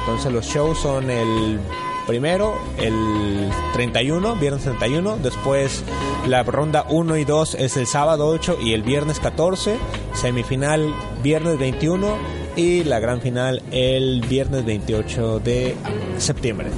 [0.00, 1.60] Entonces los shows son el
[2.06, 5.82] primero el 31 viernes 31 después
[6.26, 9.78] la ronda 1 y 2 es el sábado 8 y el viernes 14
[10.12, 15.74] semifinal viernes 21 y la gran final el viernes 28 de
[16.18, 16.68] septiembre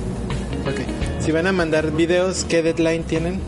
[0.66, 0.80] Ok.
[1.24, 3.40] Si van a mandar videos, ¿qué deadline tienen?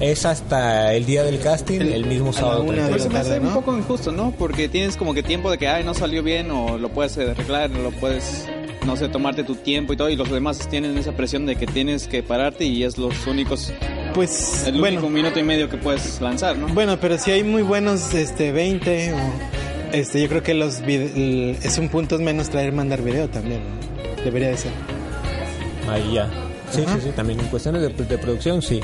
[0.00, 2.90] es hasta el día del casting el, mismo a la sábado una de 31.
[2.90, 3.60] Pero se me hace tarde, un ¿no?
[3.60, 4.32] poco injusto, ¿no?
[4.36, 7.70] Porque tienes como que tiempo de que, ay, no salió bien, o lo puedes arreglar,
[7.70, 8.48] o lo puedes,
[8.84, 11.66] no sé, tomarte tu tiempo y todo, y los demás tienen esa presión de que
[11.66, 13.72] tienes que pararte y es los únicos,
[14.12, 16.66] Pues, el único bueno, minuto y medio que puedes lanzar, ¿no?
[16.68, 19.16] bueno, pero si hay muy buenos, este, 20 o,
[19.92, 23.60] este, yo creo que los es un punto menos traer mandar video también,
[24.24, 24.72] debería de ser.
[25.88, 26.30] Ahí ya.
[26.70, 28.80] Sí, sí, sí, también en cuestiones de, de producción, sí.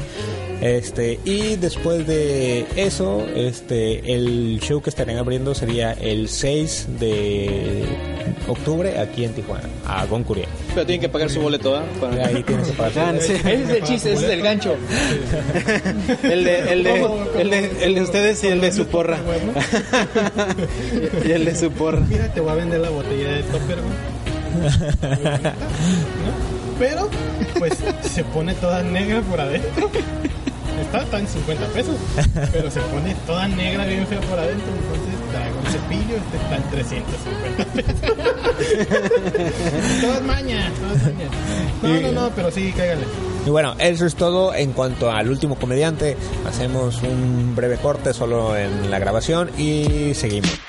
[0.60, 7.84] Este, y después de eso, este, el show que estarían abriendo sería el 6 de
[8.48, 10.46] octubre aquí en Tijuana, a Goncuria.
[10.74, 11.84] Pero tienen que pagar su boleto, ¿ah?
[12.00, 13.14] Para- Ahí tienes que pagar.
[13.14, 14.76] Ese es el chiste, ese es el gancho.
[16.24, 17.06] El de, el de,
[17.38, 19.18] el de, el de ustedes y el de su porra.
[21.24, 22.00] y el de su porra.
[22.08, 23.78] Mira, te voy a vender la botella de topper.
[26.78, 27.08] Pero,
[27.58, 29.90] pues, se pone toda negra por adentro.
[30.80, 31.96] Está, está en 50 pesos,
[32.52, 34.66] pero se pone toda negra bien fea por adentro.
[34.66, 37.94] Entonces traigo un cepillo, este está en 350 pesos.
[40.02, 41.30] todas mañas, todas mañas.
[41.82, 43.04] No, no, no, pero sí, cáigale.
[43.46, 46.16] Y bueno, eso es todo en cuanto al último comediante.
[46.46, 50.60] Hacemos un breve corte solo en la grabación y seguimos.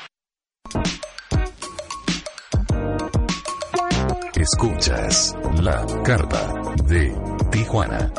[4.35, 6.53] Escuchas la carpa
[6.85, 7.13] de
[7.51, 8.11] Tijuana.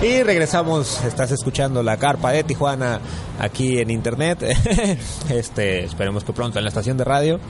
[0.00, 3.00] Y regresamos, estás escuchando la carpa de Tijuana
[3.38, 4.38] aquí en internet.
[5.28, 7.40] Este, esperemos que pronto en la estación de radio.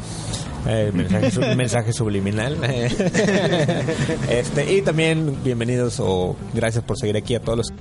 [0.66, 2.57] Eh, mensaje, su- mensaje subliminal.
[4.30, 7.72] Este, y también bienvenidos o gracias por seguir aquí a todos los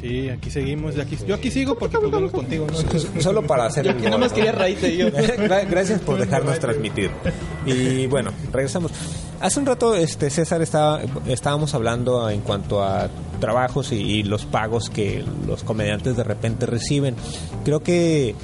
[0.00, 0.96] Sí, aquí seguimos.
[0.96, 3.20] y aquí, yo aquí sigo porque pues vengo contigo, ¿no?
[3.20, 5.08] solo para hacer Yo nada más quería yo.
[5.10, 7.10] Gra- Gracias por dejarnos transmitir.
[7.66, 8.92] Y bueno, regresamos.
[9.40, 13.08] Hace un rato, este César estaba, estábamos hablando en cuanto a
[13.38, 17.14] trabajos y, los pagos que los comediantes de repente reciben.
[17.64, 18.34] Creo que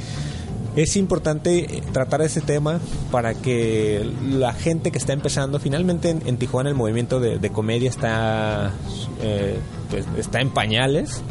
[0.76, 2.78] es importante tratar ese tema
[3.11, 7.90] para que la gente que está empezando, finalmente en, Tijuana el movimiento de, de comedia
[7.90, 8.72] está,
[9.20, 9.59] eh,
[9.90, 11.22] pues, está en pañales.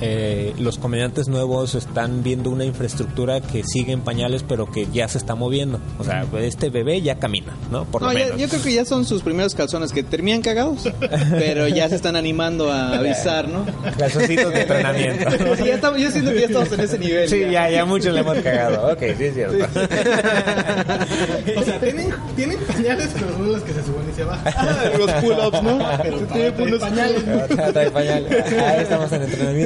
[0.00, 5.08] Eh, los comediantes nuevos están viendo una infraestructura que sigue en pañales pero que ya
[5.08, 5.78] se está moviendo.
[5.98, 7.84] O sea, este bebé ya camina, ¿no?
[7.84, 8.40] Por No, lo ya- menos.
[8.40, 10.88] yo creo que ya son sus primeros calzones que terminan cagados,
[11.30, 13.66] pero ya se están animando a avisar, ¿no?
[13.98, 15.30] Calzoncitos de entrenamiento.
[15.56, 17.28] Sea, ya estamos, yo siento que ya estamos en ese nivel.
[17.28, 18.92] Sí, ya, ya muchos le hemos cagado.
[18.92, 19.66] Ok, sí es cierto.
[21.56, 24.98] O sea, tienen, tienen pañales, pero son los que se suben y se bajan.
[24.98, 25.78] Los pull-ups, ¿no?
[26.02, 27.24] Pero trae pañales.
[27.72, 28.26] Trae pañal.
[28.66, 29.59] Ahí estamos en entrenamiento.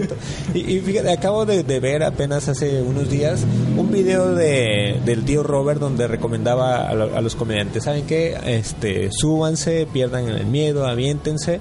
[0.54, 3.44] Y, y fíjate, acabo de, ver apenas hace unos días
[3.76, 8.36] un video de, del tío Robert donde recomendaba a, a los comediantes, ¿saben qué?
[8.44, 11.60] Este, súbanse, pierdan el miedo, aviéntense.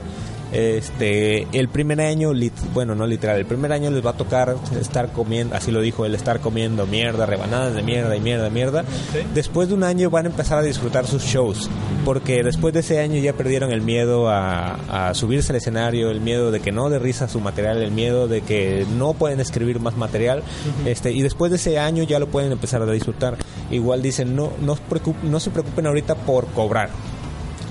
[0.53, 2.31] Este, el primer año,
[2.73, 6.05] bueno, no literal, el primer año les va a tocar estar comiendo, así lo dijo
[6.05, 8.85] él, estar comiendo mierda, rebanadas de mierda y mierda, mierda.
[9.33, 11.69] Después de un año van a empezar a disfrutar sus shows,
[12.05, 16.21] porque después de ese año ya perdieron el miedo a, a subirse al escenario, el
[16.21, 19.79] miedo de que no de risa su material, el miedo de que no pueden escribir
[19.79, 20.43] más material,
[20.85, 23.37] este, y después de ese año ya lo pueden empezar a disfrutar.
[23.71, 24.77] Igual dicen, no, no,
[25.23, 26.89] no se preocupen ahorita por cobrar.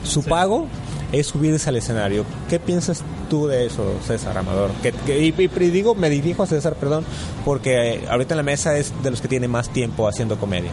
[0.03, 0.66] Su pago
[1.12, 2.24] es subirse al escenario.
[2.48, 4.70] ¿Qué piensas tú de eso, César Amador?
[4.82, 5.30] Que, que- y,
[5.70, 7.04] digo, me dirijo a César, perdón,
[7.44, 10.70] porque eh, ahorita en la mesa es de los que tiene más tiempo haciendo comedia.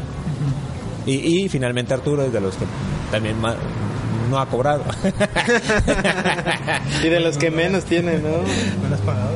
[1.05, 2.65] y, y finalmente Arturo es de los que
[3.11, 3.55] también ma-
[4.29, 4.83] no ha cobrado.
[7.03, 8.29] Y de los que menos tienen, ¿no?
[8.81, 9.31] Me lo has pagado.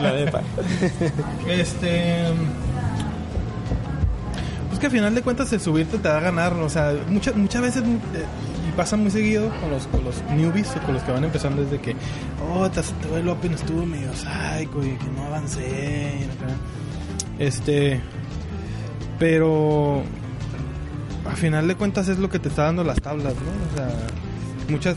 [0.00, 0.42] La neta.
[1.48, 2.24] Este.
[4.68, 6.52] Pues que al final de cuentas el subirte te va a ganar.
[6.54, 7.82] O sea, muchas muchas veces.
[8.72, 11.80] Pasa muy seguido con los, con los newbies o con los que van empezando desde
[11.80, 11.94] que.
[12.50, 12.68] Oh,
[13.16, 16.26] el open estuvo medio psycho y que no avancé.
[17.38, 18.00] Este.
[19.18, 20.02] Pero.
[21.24, 23.72] Al final de cuentas es lo que te está dando las tablas, ¿no?
[23.72, 24.06] O sea,
[24.68, 24.96] muchas.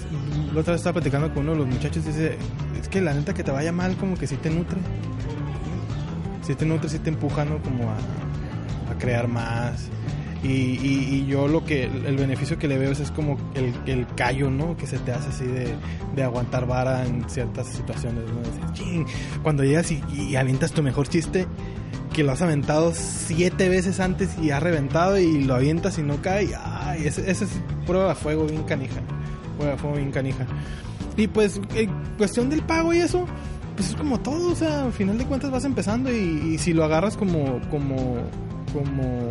[0.54, 2.38] La otra vez estaba platicando con uno de los muchachos y dice:
[2.80, 4.80] Es que la neta que te vaya mal, como que sí te nutre
[6.46, 7.62] si te nutre, si te empuja, ¿no?
[7.62, 7.96] Como a,
[8.92, 9.90] a crear más.
[10.48, 14.50] Y, yo lo que, el beneficio que le veo es, es como el, el callo,
[14.50, 14.78] ¿no?
[14.78, 15.74] Que se te hace así de,
[16.16, 19.06] de aguantar vara en ciertas situaciones, ¿no?
[19.44, 21.48] Cuando llegas y, avientas tu mejor chiste,
[22.14, 26.22] que lo has aventado siete veces antes y ha reventado y lo avientas y no
[26.22, 27.46] cae, ay, ese es
[27.86, 29.02] prueba de fuego bien canija.
[29.58, 30.46] Prueba de fuego bien canija.
[31.18, 33.26] Y pues, en cuestión del pago y eso,
[33.76, 36.74] pues es como todo, o sea, al final de cuentas vas empezando y, y si
[36.74, 38.18] lo agarras como, como,
[38.74, 39.30] como,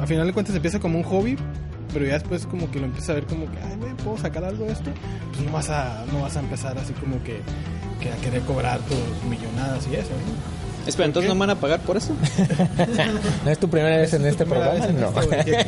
[0.00, 1.36] al final de cuentas empieza como un hobby,
[1.92, 4.44] pero ya después como que lo empiezas a ver como que, ay, güey, ¿puedo sacar
[4.44, 4.90] algo de esto?
[5.32, 7.40] Pues no vas a, no vas a empezar así como que,
[8.00, 10.58] que a querer cobrar tus millonadas y eso, ¿no?
[10.86, 12.14] Espera, entonces no me van a pagar por eso.
[13.44, 14.86] ¿No es tu primera vez en este programa?
[14.86, 15.12] No.
[15.44, 15.66] que-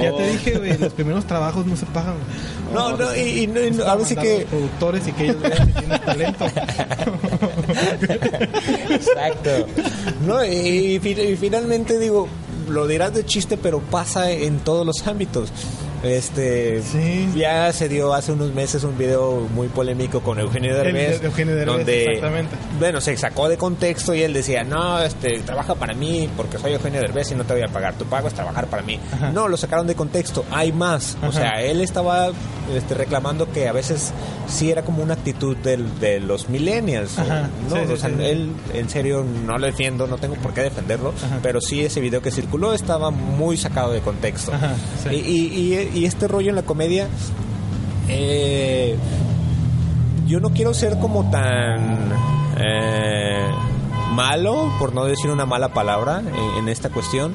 [0.00, 2.14] Ya te dije, güey, los primeros trabajos no se pagan.
[2.14, 2.74] güey.
[2.74, 4.34] No, no, y, y no- y ahora sí a que...
[4.40, 6.44] los productores y que ellos vean si tienes talento.
[8.90, 9.66] Exacto.
[10.26, 11.00] No, y
[11.40, 12.28] finalmente digo,
[12.68, 15.50] lo dirás de chiste, pero pasa en todos los ámbitos.
[16.02, 17.28] Este Sí.
[17.36, 21.54] ya se dio hace unos meses un video muy polémico con Eugenio Derbez, de Eugenio
[21.54, 22.56] Derbez, donde exactamente.
[22.78, 26.72] bueno se sacó de contexto y él decía no este trabaja para mí porque soy
[26.72, 29.30] Eugenio Derbez y no te voy a pagar tu pago es trabajar para mí Ajá.
[29.30, 32.30] no lo sacaron de contexto hay más o sea él estaba
[32.74, 34.12] este, reclamando que a veces
[34.48, 37.48] sí era como una actitud del, de los millennials Ajá.
[37.70, 38.16] no Sí, sí, o sea, sí.
[38.24, 42.20] él en serio no lo defiendo, no tengo por qué defenderlo, pero sí ese video
[42.22, 44.52] que circuló estaba muy sacado de contexto.
[45.10, 47.08] Y, y- y- y este rollo en la comedia,
[48.08, 48.96] eh,
[50.26, 52.12] yo no quiero ser como tan
[52.56, 53.50] eh,
[54.12, 56.22] malo, por no decir una mala palabra,
[56.58, 57.34] en, esta cuestión.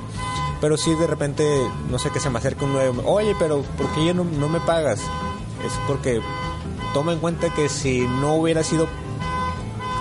[0.60, 1.46] Pero sí de repente,
[1.92, 4.50] no sé, que se me acerca un nuevo, oye, pero ¿por qué ya no, no
[4.50, 5.00] me pagas?
[5.64, 6.20] Es porque
[6.94, 8.88] toma en cuenta que si no hubiera sido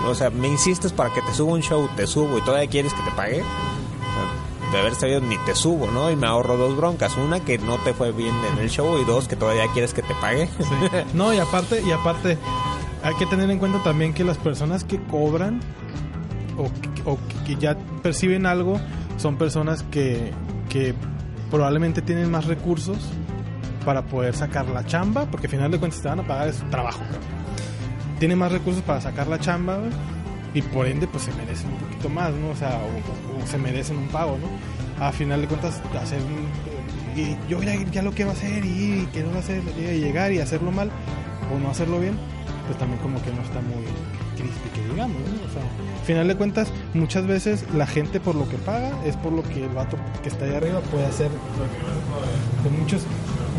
[0.05, 2.93] o sea, me insistes para que te suba un show, te subo y todavía quieres
[2.93, 3.43] que te pague.
[4.71, 6.11] De haber sabido ni te subo, ¿no?
[6.11, 7.15] Y me ahorro dos broncas.
[7.17, 10.01] Una, que no te fue bien en el show y dos, que todavía quieres que
[10.01, 10.47] te pague.
[10.47, 10.65] Sí.
[11.13, 12.37] No, y aparte, y aparte,
[13.03, 15.61] hay que tener en cuenta también que las personas que cobran
[16.57, 16.65] o,
[17.09, 18.79] o que ya perciben algo
[19.17, 20.33] son personas que,
[20.69, 20.93] que
[21.49, 22.97] probablemente tienen más recursos
[23.85, 26.65] para poder sacar la chamba, porque al final de cuentas te van a pagar su
[26.65, 26.99] trabajo.
[26.99, 27.21] cabrón.
[28.19, 29.91] Tienen más recursos para sacar la chamba güey,
[30.57, 32.49] y por ende pues se merecen un poquito más, ¿no?
[32.49, 34.47] O sea, o, se merecen un pago, ¿no?
[35.05, 39.09] A final de cuentas hacer un, y yo ya, ya lo quiero hacer y, y
[39.13, 40.89] quiero hacer y llegar y hacerlo mal
[41.53, 42.17] o no hacerlo bien,
[42.65, 43.83] pues también como que no está muy
[44.35, 45.47] crispy que digamos, ¿no?
[45.47, 49.15] O sea, al final de cuentas muchas veces la gente por lo que paga es
[49.15, 51.29] por lo que el vato que está ahí arriba puede hacer
[52.63, 53.03] con muchos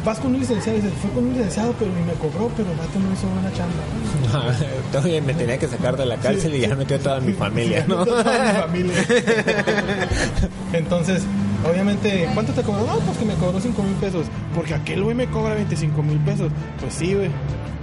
[0.04, 2.70] vas con un licenciado y dices, fue con un licenciado pero ni me cobró, pero
[2.70, 3.82] el vato no hizo buena chamba.
[4.92, 8.04] Todavía me tenía que sacar de la cárcel y ya metió toda mi familia, ¿no?
[8.04, 8.94] Toda mi familia.
[10.72, 11.22] Entonces,
[11.68, 12.86] obviamente, ¿cuánto te cobró?
[12.86, 14.26] No, pues que me cobró 5 mil pesos.
[14.54, 16.50] Porque aquel güey me cobra 25 mil pesos.
[16.80, 17.30] Pues sí, güey.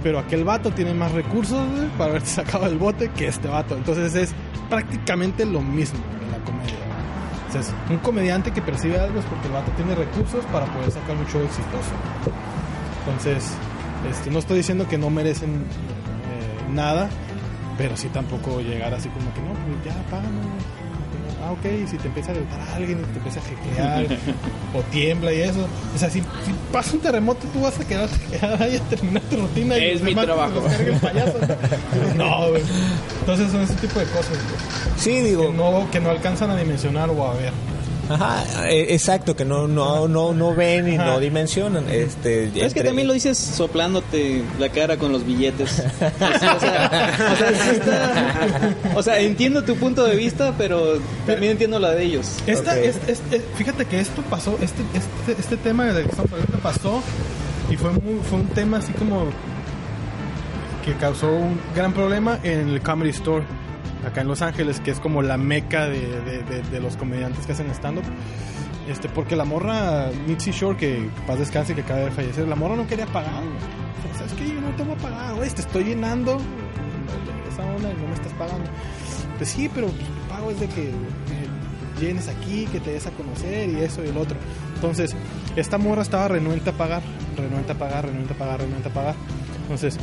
[0.02, 3.76] Pero aquel vato tiene más recursos, güey, para haberte sacado el bote que este vato.
[3.76, 4.34] Entonces es
[4.68, 6.74] prácticamente lo mismo en la comedia.
[7.48, 10.66] O sea, es un comediante que percibe algo es porque el vato tiene recursos para
[10.66, 11.92] poder sacar un show exitoso.
[13.00, 13.52] Entonces,
[14.10, 15.64] este, no estoy diciendo que no merecen
[16.76, 17.08] nada,
[17.78, 20.40] Pero sí tampoco llegar así como que no, pues ya págame.
[21.44, 24.06] Ah, ok, si te empieza a gritar alguien, te empieza a jequear
[24.74, 25.68] o tiembla y eso.
[25.94, 29.22] O sea, si, si pasa un terremoto, tú vas a quedar, quedar ahí a terminar
[29.24, 29.78] tu rutina.
[29.78, 30.60] y Es los mi trabajo.
[32.16, 32.62] no, güey.
[33.20, 36.56] Entonces son ese tipo de cosas güey, Sí, digo, que, no, que no alcanzan a
[36.56, 37.52] dimensionar o a ver.
[38.08, 41.88] Ajá, eh, exacto, que no, no, no, no ven y no dimensionan.
[41.90, 45.82] Este, Es que también lo dices soplándote la cara con los billetes.
[46.36, 50.54] O sea, o sea, o sea, sí está- o sea, entiendo tu punto de vista,
[50.56, 52.36] pero también entiendo la de ellos.
[52.46, 56.32] Esta, es- es- es- fíjate que esto pasó, este, este, este tema del que estamos
[56.32, 57.02] hablando pasó
[57.70, 59.24] y fue, muy- fue un tema así como
[60.84, 63.44] que causó un gran problema en el Comedy Store
[64.06, 67.44] acá en Los Ángeles, que es como la meca de, de- de- de los comediantes
[67.46, 68.04] que hacen stand-up.
[68.88, 72.76] Este, porque la morra Mitzi Shore, que paz descanse, que acaba de fallecer, la morra
[72.76, 73.42] no quería pagar.
[73.42, 74.46] O sea, ¿Sabes qué?
[74.54, 76.38] Yo no te voy a pagar, güey, te estoy llenando
[77.52, 78.70] esa onda y no me estás pagando.
[79.38, 80.92] Pues sí, pero pues, el pago es de que eh,
[82.00, 84.36] llenes aquí, que te des a conocer y eso y el otro.
[84.76, 85.16] Entonces,
[85.56, 87.02] esta morra estaba renuente a pagar,
[87.36, 89.14] renuente a pagar, renuente a pagar, renuente a pagar.
[89.62, 89.98] Entonces,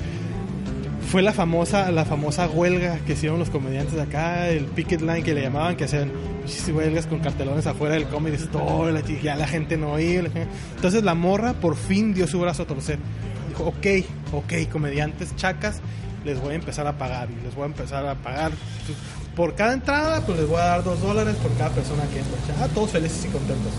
[1.14, 5.22] fue la famosa la famosa huelga que hicieron los comediantes de acá, el picket line
[5.22, 6.12] que le llamaban, que hacían
[6.74, 10.28] huelgas con cartelones afuera del comedy store, la ya la gente no iba.
[10.76, 12.98] Entonces la morra por fin dio su brazo a torcer.
[13.48, 15.82] Dijo, ok, ok, comediantes chacas,
[16.26, 18.52] les voy a empezar a pagar y les voy a empezar a pagar.
[19.36, 22.40] Por cada entrada, pues les voy a dar dos dólares por cada persona que entra.
[22.60, 23.72] Ah, todos felices y contentos.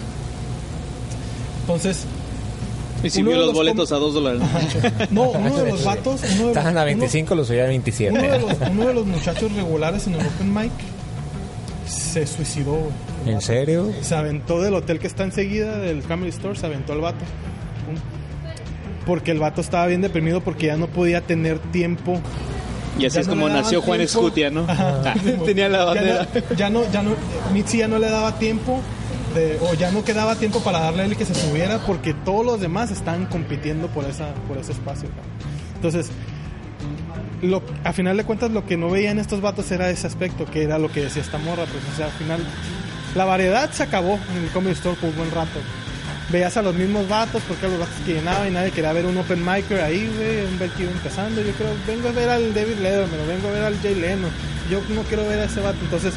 [1.63, 2.07] Entonces,
[3.05, 4.41] Y si Uno vio los los boletos a dos dólares.
[5.11, 7.69] no, uno de los vatos, uno de los, Estaban a uno- 25, los subían a
[7.69, 8.19] 27.
[8.19, 10.73] uno de, los, uno de los muchachos regulares en el Open Mic
[11.87, 12.79] se suicidó.
[13.27, 13.93] ¿En serio?
[14.03, 17.25] Se aventó del hotel que está enseguida del Comedy Store, se aventó el vato.
[19.07, 22.19] Porque el vato estaba bien deprimido porque ya no podía tener tiempo.
[22.99, 24.19] Y así Ya es no como nació Juan tiempo.
[24.21, 24.65] Escutia, ¿no?
[24.67, 25.03] Ajá.
[25.05, 26.29] Ah, Tenía la Ya bandera.
[26.33, 27.11] no, ya no, ya no,
[27.53, 28.81] Mitzi ya no le daba tiempo.
[29.35, 32.45] De- o ya no quedaba tiempo para darle a él que se subiera porque todos
[32.47, 35.09] los demás están compitiendo por esa por ese espacio.
[35.75, 36.11] Entonces,
[37.43, 40.63] lo, a final de cuentas lo que no veían estos vatos era ese aspecto, que
[40.63, 42.41] era lo que decía esta morra, pues o sea, al final
[43.15, 45.61] la variedad se acabó en el Comedy Store por un buen rato.
[46.33, 49.05] Veías a los mismos vatos, porque eran los vatos que llenaban y nadie quería ver
[49.05, 51.43] un open micer ahí, güey, un ver que iba empezando.
[51.43, 54.29] Yo creo, vengo a ver al David Letterman, vengo a ver al Jay Leno.
[54.71, 55.77] Yo no quiero ver a ese vato.
[55.83, 56.15] Entonces,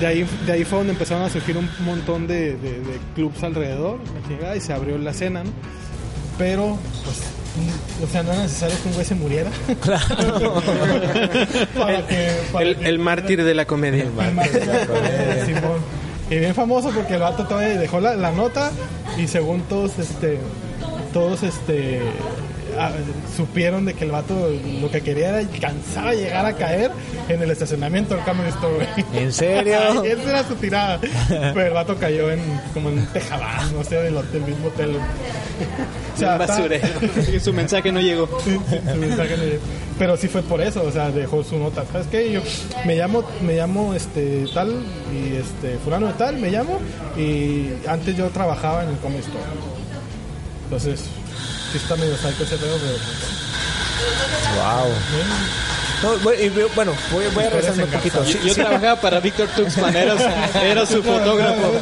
[0.00, 3.42] de ahí, de ahí fue donde empezaron a surgir un montón de, de, de clubs
[3.42, 3.98] alrededor,
[4.56, 5.50] y se abrió la escena, ¿no?
[6.38, 7.16] Pero, pues,
[7.56, 9.50] mm, o sea, no era necesario que un güey se muriera.
[9.82, 10.62] Claro.
[11.78, 14.04] para que, para El, que- el mártir de la comedia.
[14.04, 15.80] el mártir de la comedia, Simón.
[16.30, 18.70] Y bien famoso porque el vato todavía dejó la, la nota
[19.16, 20.38] y según todos, este,
[21.14, 22.02] todos, este,
[22.78, 22.90] ah,
[23.36, 24.50] supieron de que el vato
[24.80, 26.90] lo que quería era alcanzar a llegar a caer
[27.28, 29.22] en el estacionamiento del Comedy Store, güey.
[29.24, 29.78] ¿En serio?
[30.04, 31.00] Esa era su tirada.
[31.28, 32.40] Pero el vato cayó en
[32.74, 34.96] como en un tejabán, no sé, del, hotel- del mismo hotel.
[36.14, 38.28] O sea, está- su mensaje no llegó.
[38.44, 38.58] Sí,
[38.90, 39.62] su mensaje no llegó.
[39.98, 41.84] Pero sí fue por eso, o sea, dejó su nota.
[41.90, 42.30] ¿Sabes qué?
[42.32, 42.40] Yo
[42.86, 44.72] me llamo, me llamo este tal
[45.12, 46.78] y este fulano de tal, me llamo
[47.16, 49.42] y antes yo trabajaba en el Comedy Store.
[50.64, 51.04] Entonces,
[51.72, 53.38] sí está medio psycho ese pedo, pero pues,
[54.56, 55.77] Wow.
[56.02, 58.24] No, bueno, y bueno, voy, voy a regresarme un poquito.
[58.24, 58.60] Sí, Yo sí.
[58.60, 61.72] trabajaba para Víctor Tuxman, era, su- era su fotógrafo.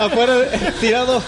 [0.00, 0.34] Afuera,
[0.80, 1.22] tirado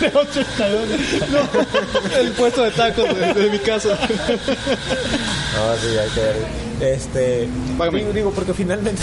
[0.00, 0.88] de 82.
[1.30, 3.88] no, el puesto de tacos de, de mi casa.
[3.98, 6.36] No, sí, hay que ver.
[6.94, 7.48] Este,
[7.96, 9.02] digo, digo, porque finalmente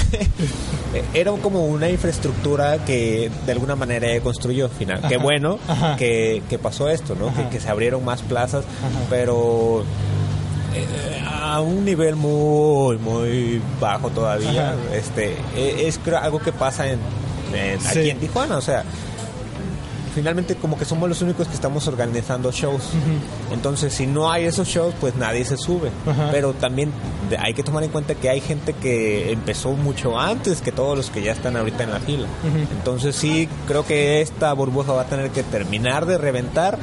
[1.14, 4.70] era como una infraestructura que de alguna manera construyó.
[4.70, 5.02] Final.
[5.08, 5.60] Qué bueno
[5.98, 7.34] que, que pasó esto, ¿no?
[7.36, 8.66] Que, que se abrieron más plazas,
[9.10, 9.84] pero
[11.32, 14.72] a un nivel muy, muy bajo todavía.
[14.72, 14.76] Ajá.
[14.96, 17.00] Este, e- es creo, algo que pasa en,
[17.54, 17.88] en- Sí.
[17.88, 18.84] aquí en Tijuana, o sea.
[20.14, 22.84] Finalmente como que somos los únicos que estamos organizando shows.
[23.52, 25.90] Entonces, si no hay esos shows, pues nadie se sube.
[26.32, 26.92] Pero también
[27.40, 31.10] hay que tomar en cuenta que hay gente que empezó mucho antes que todos los
[31.10, 32.28] que ya están ahorita en la fila.
[32.72, 36.78] Entonces sí, creo que esta burbuja va a tener que terminar de reventar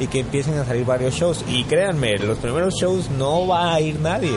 [0.00, 1.44] y que empiecen a salir varios shows.
[1.48, 4.32] Y créanme, los primeros shows no va a ir nadie.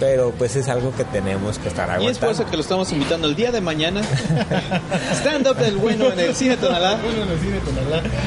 [0.00, 2.30] Pero pues es algo que tenemos que estar Y es por aguantando.
[2.42, 4.00] eso que lo estamos invitando el día de mañana.
[5.12, 6.96] Stand up del bueno en el cine Tonalá.
[7.02, 7.58] bueno, en el cine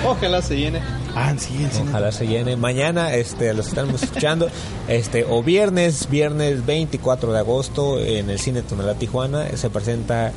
[0.05, 0.81] Ojalá se llene.
[1.15, 1.89] Ah, sí, el cine.
[1.89, 2.55] Ojalá se llene.
[2.55, 4.49] Mañana, este, los estamos escuchando,
[4.87, 10.31] este, o viernes, viernes 24 de agosto, en el Cine Tonalá Tijuana, se presenta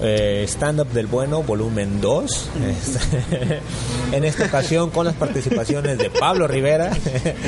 [0.00, 2.48] eh, Stand Up del Bueno, volumen 2.
[2.68, 3.60] Este,
[4.16, 6.90] en esta ocasión con las participaciones de Pablo Rivera,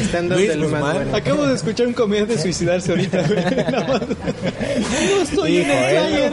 [0.08, 1.16] Stand-up Luis del más Guzmán, bueno.
[1.16, 3.24] Acabo de escuchar un comediante suicidarse ahorita.
[4.80, 6.32] No estoy y en el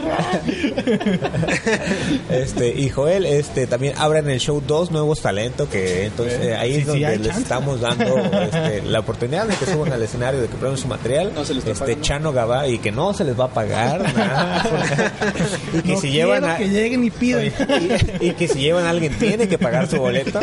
[2.30, 6.74] este, y Joel este, también abren el show dos nuevos talentos que entonces eh, ahí
[6.74, 7.42] Sí, es sí, donde les chance.
[7.42, 11.32] estamos dando este, la oportunidad de que suban al escenario, de que prueben su material.
[11.34, 12.02] No se les está este, pagando.
[12.04, 14.64] Chano Gabá y que no se les va a pagar nada.
[15.74, 17.46] y que no si quiero llevan a, que lleguen y pidan.
[18.20, 20.40] y, y que si llevan a alguien tiene que pagar su boleto.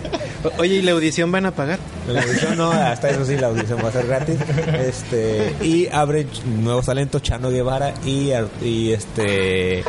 [0.58, 1.78] Oye, ¿y la audición van a pagar?
[2.08, 4.36] La audición no, hasta eso sí, la audición va a ser gratis.
[4.78, 6.26] Este, y abre
[6.62, 8.30] nuevos talentos, Chano Guevara y,
[8.62, 9.82] y este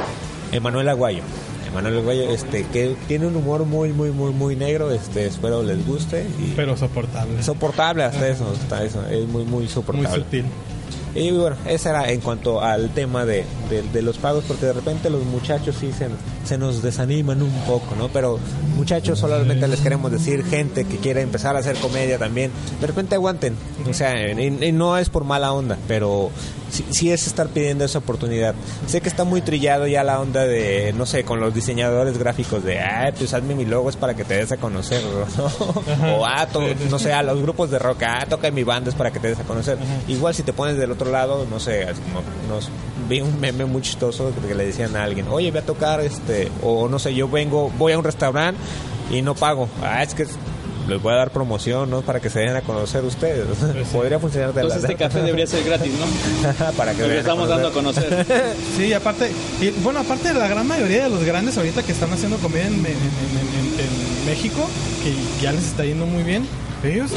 [0.52, 1.24] Emanuel Aguayo.
[1.70, 5.86] Emanuel Aguayo, este, que tiene un humor muy, muy, muy, muy negro, este, espero les
[5.86, 6.26] guste.
[6.40, 7.44] Y Pero soportable.
[7.44, 10.24] soportable hasta eso, hasta eso, es muy, muy Muy soportable.
[10.24, 10.46] sutil.
[11.16, 14.74] Y bueno, ese era en cuanto al tema de, de- de los pagos, porque de
[14.74, 16.08] repente los muchachos sí se,
[16.46, 18.10] se nos desaniman un poco, ¿no?
[18.10, 18.38] Pero
[18.76, 22.52] muchachos, solamente les queremos decir, gente que quiere empezar a hacer comedia también,
[22.82, 23.56] de repente aguanten.
[23.90, 26.32] O sea, y no es por mala onda, pero
[26.70, 28.56] sí, sí es estar pidiendo esa oportunidad.
[28.88, 32.64] Sé que está muy trillado ya la onda de, no sé, con los diseñadores gráficos
[32.64, 35.02] de, ah, pues hazme mi logo es para que te des a conocer,
[35.38, 35.46] ¿no?
[36.18, 36.48] o, ah,
[36.90, 39.30] no sé, a los grupos de rock, ah, toca mi banda es para que te
[39.30, 39.78] des a conocer.
[40.08, 42.70] Igual si te pones del otro lado, no sé, como nos
[43.08, 46.52] vi un meme muy chistoso que le decían a alguien, oye, voy a tocar, este,
[46.64, 48.60] o no sé, yo vengo, voy a un restaurante
[49.12, 49.70] y no pago.
[49.82, 50.26] Ah, es que
[50.88, 52.02] les voy a dar promoción, ¿no?
[52.02, 53.46] Para que se den a conocer ustedes.
[53.92, 56.72] Podría funcionar de Entonces la este café debería ser gratis, ¿no?
[56.78, 58.26] para que Lo a estamos dando a conocer.
[58.78, 59.32] Sí, aparte,
[59.62, 62.68] y, bueno, aparte de la gran mayoría de los grandes ahorita que están haciendo comedia
[62.68, 64.68] en, en- en- en- en México,
[65.04, 65.14] que
[65.44, 66.46] ya les está yendo muy bien,
[66.94, 67.12] ellos,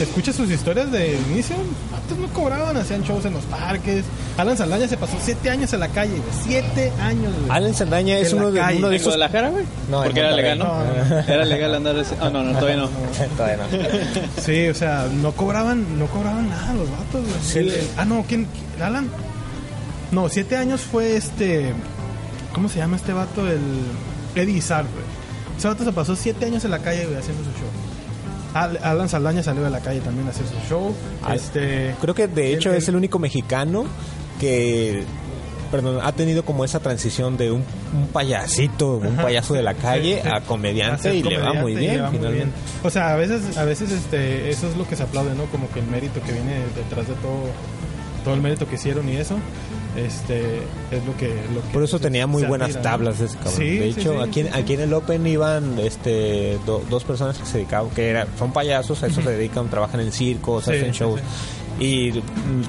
[0.00, 1.56] escuchas sus historias de inicio,
[1.94, 4.04] antes no cobraban, hacían shows en los parques.
[4.36, 7.32] Alan Saldaña se pasó siete años en la calle, güey, siete años.
[7.38, 7.50] güey.
[7.50, 8.78] Alan Saldaña es En uno de, calle.
[8.78, 9.14] uno de ¿En esos...
[9.14, 9.64] Guadalajara, güey?
[9.90, 10.64] No, en Porque era legal, ¿no?
[10.66, 12.14] No, no, Era legal andar ese...
[12.20, 12.88] Ah, no, no, todavía no.
[13.36, 14.42] Todavía no.
[14.42, 17.22] Sí, o sea, no cobraban, no cobraban nada los vatos.
[17.22, 17.42] güey.
[17.42, 17.58] Sí.
[17.60, 18.46] El- el- ah, no, ¿quién?
[18.82, 19.08] ¿Alan?
[20.12, 21.72] No, siete años fue este.
[22.52, 23.46] ¿Cómo se llama este vato?
[23.48, 23.58] El
[24.34, 25.04] Eddie Izzard, güey.
[25.58, 27.68] Ese vato se pasó siete años en la calle, güey, haciendo su show.
[28.62, 30.94] Al- Alan Saldaña salió de la calle también a hacer su show.
[31.32, 31.94] Este.
[32.00, 33.84] Creo que de hecho el- es el único mexicano
[34.40, 35.04] que
[35.70, 39.74] perdón, ha tenido como esa transición de un, un payasito, un Ajá, payaso de la
[39.74, 40.28] calle sí.
[40.28, 42.52] a A comediante y le va muy y bien le va muy bien.
[42.84, 45.44] O sea, a veces, a veces este, eso es lo que se aplaude, ¿no?
[45.46, 47.50] Como que el mérito que viene detrás de todo,
[48.24, 49.34] todo el mérito que hicieron y eso,
[49.96, 50.56] este,
[50.90, 53.54] es lo que, lo que Por eso tenía muy buenas tablas ese cabrón.
[53.56, 57.04] Sí, de hecho, sí, aquí, en- sí, aquí en el Open iban este do- dos
[57.04, 60.68] personas que se dedicaban, que era, son payasos, a eso se dedican, trabajan en circos,
[60.68, 61.20] hacen shows.
[61.78, 62.10] Y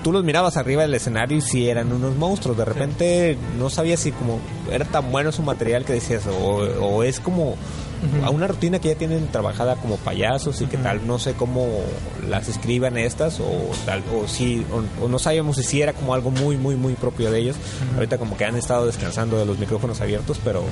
[0.03, 2.57] tú los mirabas arriba del escenario y sí eran unos monstruos.
[2.57, 7.03] De repente no sabías si como era tan bueno su material que decías, o, o
[7.03, 7.55] es como
[8.24, 11.68] a una rutina que ya tienen trabajada como payasos y que tal, no sé cómo
[12.30, 16.32] las escriban estas o tal, o si, o, o no sabíamos si era como algo
[16.32, 17.56] muy, muy, muy propio de ellos.
[17.95, 20.64] Ahorita como que han estado descansando de los micrófonos abiertos, pero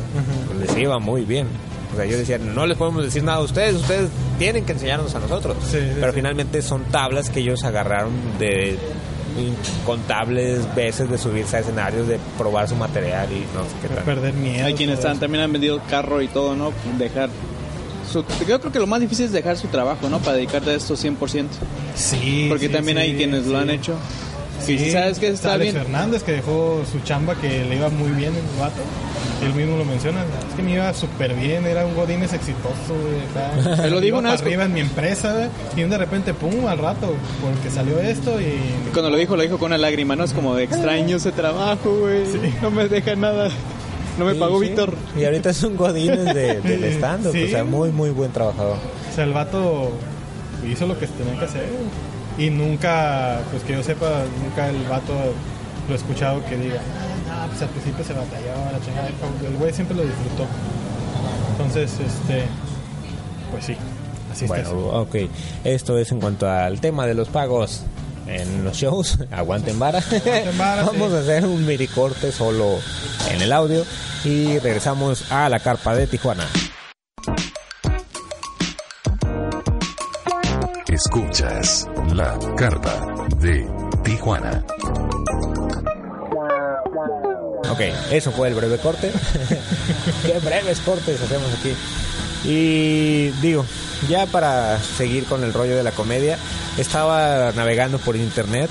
[0.47, 1.47] pues, les iba muy bien.
[1.93, 5.15] O sea, yo decía, no les podemos decir nada a ustedes, ustedes tienen que enseñarnos
[5.15, 5.55] a nosotros.
[5.69, 6.15] Sí, pero sí.
[6.15, 8.78] finalmente son tablas que ellos agarraron de
[9.38, 14.03] incontables veces de subirse a escenarios, de probar su material y no sé qué tal.
[14.03, 14.65] Perder miedo.
[14.65, 16.71] Hay quienes están, también han vendido carro y todo, ¿no?
[16.97, 17.29] Dejar...
[18.11, 20.19] Su, yo creo que lo más difícil es dejar su trabajo, ¿no?
[20.19, 21.23] Para dedicarte a esto 100%.
[21.23, 21.47] eso.
[21.95, 22.45] Sí.
[22.49, 23.95] Porque sí, también sí, hay quienes lo han hecho.
[24.66, 25.84] Sí, Sí, sabes que está Alex bien.
[25.86, 28.82] Fernández que dejó su chamba que le iba muy bien en el vato.
[29.43, 30.22] Él mismo lo menciona.
[30.49, 33.76] Es que me iba súper bien, era un Godínez exitoso, güey.
[33.76, 35.49] Te lo digo Iba una vez arriba en mi empresa, güey.
[35.86, 38.57] Y de repente, pum, al rato, porque salió esto y.
[38.93, 40.24] Cuando lo dijo, lo dijo con una lágrima, ¿no?
[40.24, 42.24] Es como de extraño ese trabajo, güey.
[42.61, 43.49] No me deja nada.
[44.18, 44.70] No me Sí, pagó sí.
[44.70, 44.93] Víctor.
[45.20, 47.43] Y ahorita es un godines de, del stand Sí.
[47.43, 48.78] o sea, muy, muy buen trabajador.
[49.11, 49.91] O sea, el vato
[50.66, 51.63] hizo lo que tenía que hacer.
[51.68, 52.14] güey.
[52.38, 55.13] Y nunca, pues que yo sepa, nunca el vato
[55.88, 56.81] lo he escuchado que diga,
[57.31, 59.07] ah, pues al principio se batalló, la chingada.
[59.47, 60.45] El güey siempre lo disfrutó.
[61.51, 62.43] Entonces, este,
[63.51, 63.77] pues sí,
[64.31, 64.75] así Bueno, está.
[64.75, 64.88] eso.
[65.01, 65.15] ok.
[65.63, 67.83] Esto es en cuanto al tema de los pagos
[68.27, 69.17] en los shows.
[69.31, 70.03] Aguanten vara.
[70.57, 71.15] vara, Vamos sí.
[71.15, 72.79] a hacer un mini corte solo
[73.31, 73.86] en el audio
[74.25, 76.45] y regresamos a la carpa de Tijuana.
[80.95, 83.67] Escuchas la carpa de
[84.01, 84.63] Tijuana.
[87.69, 87.81] Ok,
[88.11, 89.11] eso fue el breve corte.
[90.25, 91.75] Qué breves cortes hacemos aquí.
[92.45, 93.65] Y digo,
[94.07, 96.37] ya para seguir con el rollo de la comedia,
[96.77, 98.69] estaba navegando por internet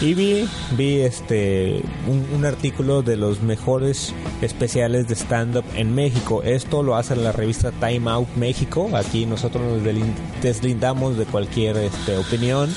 [0.00, 0.48] Y vi,
[0.78, 6.42] vi este un, un artículo de los mejores especiales de stand-up en México.
[6.42, 8.90] Esto lo hace la revista Time Out México.
[8.94, 9.94] Aquí nosotros nos
[10.40, 12.70] deslindamos de cualquier este, opinión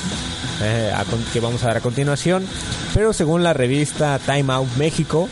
[0.62, 2.46] eh, a que vamos a dar a continuación.
[2.94, 5.30] Pero según la revista Time Out México,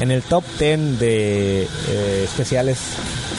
[0.00, 2.78] en el top 10 de eh, especiales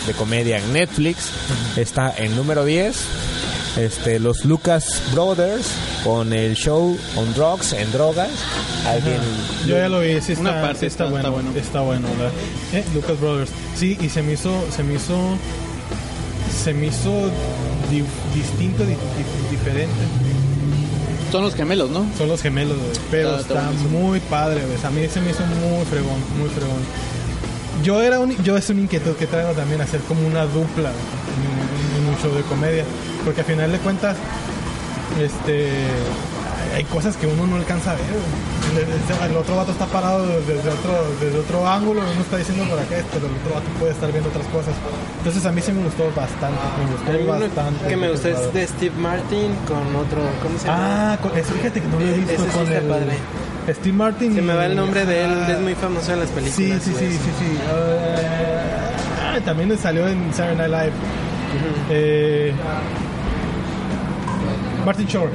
[0.05, 1.31] de comedia en Netflix
[1.75, 3.34] está en número 10
[3.77, 5.67] este, los Lucas Brothers
[6.03, 8.29] con el show On Drugs, en drogas.
[8.87, 9.17] Alguien
[9.67, 11.59] Yo ya lo vi, sí está, Una parte sí está, está- bueno, está bueno.
[11.59, 12.31] está bueno, ¿verdad?
[12.73, 13.49] Eh, Lucas Brothers.
[13.75, 15.15] Sí, y se me hizo, se me hizo,
[16.63, 17.11] se me hizo
[17.91, 18.03] di-
[18.33, 19.93] distinto, di- di- diferente.
[21.31, 22.05] Son los gemelos, ¿no?
[22.17, 23.99] Son los gemelos, güey, pero Está- está está, buenísimo.
[23.99, 24.77] muy padre, güey.
[24.85, 26.79] A mí se me hizo muy fregón, muy fregón.
[27.83, 30.91] Yo era un, yo es una inquietud que traigo también hacer como una dupla
[32.15, 32.83] un show de comedia,
[33.23, 34.15] porque al final de cuentas,
[35.21, 35.69] este,
[36.73, 38.03] hay cosas que uno no alcanza a ver.
[38.05, 38.55] güey.
[39.29, 40.91] El, otro vato está parado desde otro,
[41.21, 44.29] desde otro ángulo, uno está diciendo por acá, pero el otro vato puede estar viendo
[44.29, 44.73] otras cosas.
[45.19, 47.87] Entonces a mí sí me gustó bastante, me gustó bastante.
[47.87, 51.13] que me gustó es de Steve Martin con otro, ¿cómo se llama?
[51.13, 53.17] Ah, con, es, fíjate que no lo he visto Ese sí con está el padre.
[53.69, 54.35] Steve Martin.
[54.35, 56.83] Se me va el nombre de él, es muy famoso en las Sí, películas.
[56.83, 57.13] sí, sí, eso.
[57.23, 57.57] sí, sí.
[57.71, 61.24] Ah, también salió en Saturday Night Live.
[61.89, 62.51] Eh,
[64.85, 65.33] Martin Short.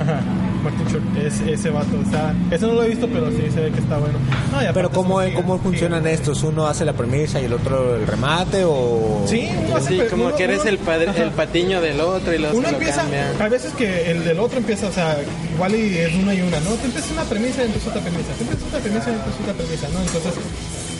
[0.00, 0.20] Ajá,
[0.62, 1.16] Martin Short.
[1.16, 1.88] Es, ese vato.
[2.06, 4.18] O sea, ese no lo he visto, pero sí se ve que está bueno.
[4.52, 6.42] No, Pero ¿cómo, ¿cómo funcionan estos?
[6.42, 9.24] ¿Uno hace la premisa y el otro el remate o...?
[9.26, 12.00] Sí, uno hace Sí, pe- como uno- que eres uno- el, padre, el patiño del
[12.02, 13.32] otro y luego Uno lo empieza, cambia.
[13.40, 15.16] hay veces que el del otro empieza, o sea,
[15.54, 16.70] igual y es una y una, ¿no?
[16.72, 19.54] Tú empiezas una premisa y empieza otra premisa, tú empiezas otra premisa y empieza otra
[19.54, 20.00] premisa, ¿no?
[20.02, 20.34] Entonces,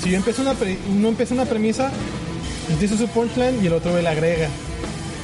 [0.03, 1.91] si yo empiezo una, pre- uno empieza una premisa,
[2.81, 4.49] dice su punchline y el otro le agrega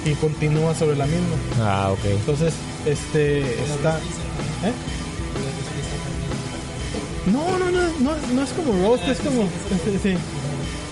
[0.05, 1.37] y continúa sobre la misma.
[1.61, 2.05] Ah, ok.
[2.05, 2.55] Entonces,
[2.87, 3.99] este, está...
[4.65, 4.73] ¿Eh?
[7.27, 9.43] No, no, no, no, no es como roast, es como...
[10.03, 10.17] sí.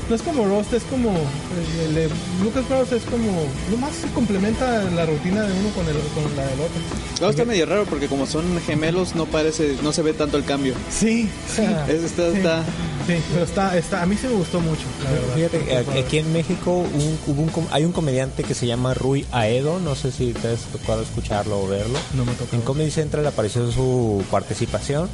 [0.09, 1.11] No es como roast, es como...
[1.11, 2.09] El, el de
[2.44, 3.42] Lucas Brothers es como...
[3.70, 6.80] Nomás se complementa la rutina de uno con, el, con la del otro.
[7.18, 10.44] Luego está medio raro porque como son gemelos no parece, no se ve tanto el
[10.44, 10.74] cambio.
[10.90, 11.62] Sí, sí.
[11.88, 12.62] Es- está, sí, está,
[13.07, 14.02] sí, pero está, está...
[14.02, 15.34] A mí sí me gustó mucho, la verdad.
[15.34, 16.04] Fíjate, Brothers.
[16.07, 19.80] aquí en México un- hubo un com- hay un comediante que se llama Rui Aedo,
[19.80, 21.98] no sé si te has tocado escucharlo o verlo.
[22.14, 22.54] No me tocó.
[22.54, 25.09] En Comedy Central apareció su participación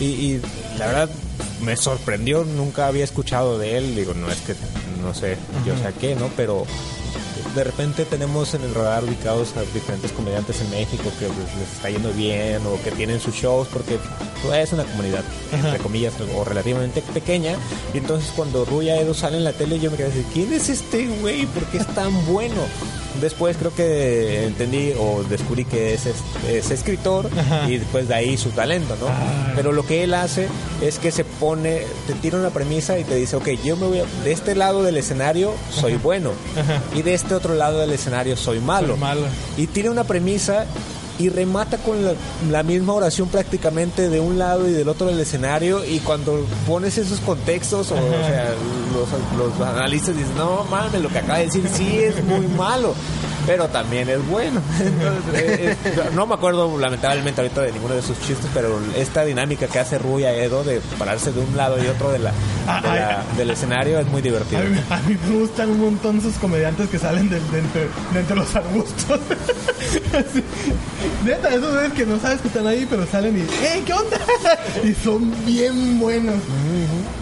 [0.00, 0.42] y, y
[0.78, 1.10] la verdad
[1.62, 4.54] me sorprendió, nunca había escuchado de él, digo, no es que,
[5.02, 5.36] no sé,
[5.66, 6.30] yo sé a qué, ¿no?
[6.36, 6.66] Pero
[7.54, 11.90] de repente tenemos en el radar ubicados a diferentes comediantes en México que les está
[11.90, 13.98] yendo bien o que tienen sus shows porque
[14.54, 17.56] es una comunidad, entre comillas, o relativamente pequeña.
[17.94, 20.68] Y entonces cuando Rui Aedo sale en la tele yo me quedé así, ¿quién es
[20.68, 21.46] este güey?
[21.46, 22.62] ¿Por qué es tan bueno?
[23.20, 26.16] Después creo que entendí o descubrí que es, es,
[26.48, 27.68] es escritor Ajá.
[27.68, 29.08] y después de ahí su talento, ¿no?
[29.08, 29.52] Ah.
[29.56, 30.48] Pero lo que él hace
[30.82, 33.98] es que se pone, te tira una premisa y te dice, ok, yo me voy
[34.00, 36.80] a, de este lado del escenario soy bueno Ajá.
[36.94, 38.88] y de este otro lado del escenario soy malo.
[38.88, 39.22] Soy malo.
[39.56, 40.66] Y tiene una premisa
[41.18, 42.12] y remata con la,
[42.50, 46.96] la misma oración prácticamente de un lado y del otro del escenario y cuando pones
[46.98, 48.50] esos contextos o, o sea,
[49.38, 52.94] los, los analistas dicen, no mames, lo que acaba de decir sí es muy malo.
[53.46, 54.60] Pero también es bueno.
[54.78, 55.76] Entonces, eh,
[56.14, 59.96] no me acuerdo lamentablemente ahorita de ninguno de sus chistes, pero esta dinámica que hace
[59.98, 62.32] Rui a Edo de pararse de un lado y otro de la,
[62.66, 64.60] Ah, de la- del escenario es muy divertido.
[64.60, 67.80] A mí, a mí me gustan un montón esos comediantes que salen de, de entre,
[68.12, 69.18] de entre los arbustos.
[70.12, 70.44] Así.
[71.24, 74.18] Neta, esos güeyes que no sabes que están ahí, pero salen y ¡Hey, qué onda!
[74.84, 76.36] Y son bien buenos.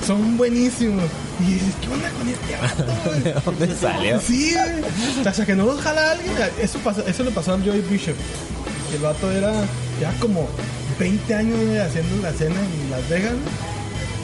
[0.06, 1.04] Son buenísimos.
[1.40, 3.10] Y dices, ¿qué onda con este vato?
[3.24, 4.20] ¿De dónde salió?
[4.20, 5.26] Sí, güey.
[5.26, 6.32] Hasta que no los jala alguien.
[6.60, 8.14] Eso, pasa- eso le pasó a Joey Bishop.
[8.94, 9.52] El vato era
[10.00, 10.48] ya como
[10.98, 13.32] 20 años haciendo la cena en Las Vegas.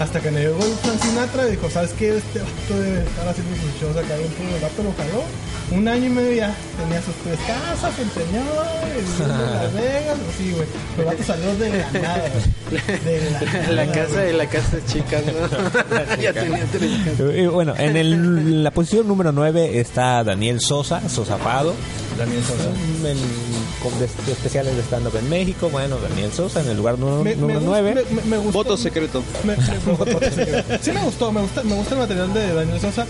[0.01, 2.17] Hasta que me llegó el Frank Sinatra y dijo, ¿sabes qué?
[2.17, 4.45] Este vato debe estar haciendo sus shows acá dentro.
[4.45, 5.23] El vato lo jaló.
[5.71, 8.45] Un año y medio ya tenía sus tres casas, el señor,
[8.95, 10.17] viviendo en Las Vegas.
[10.37, 10.67] Sí, güey.
[10.97, 12.25] Pero el vato salió de la nada.
[12.73, 14.27] De la, La nada, casa güey.
[14.27, 16.17] de la casa de chicas, ¿no?
[16.23, 17.35] ya tenía tres casas.
[17.37, 21.75] Y bueno, en el- la posición número 9 está Daniel Sosa, Sosapado.
[22.19, 22.69] Daniel Sosa.
[23.09, 23.19] En,
[23.83, 25.69] con de- de especiales de stand-up en México.
[25.71, 27.95] Bueno, Daniel Sosa en el lugar número, Me- me número gust- 9.
[27.95, 28.53] me- me- me gustó.
[28.53, 29.23] voto secreto.
[29.45, 33.07] Me- me- sí me gustó, me gusta, me gusta el material de Daniel Sosa,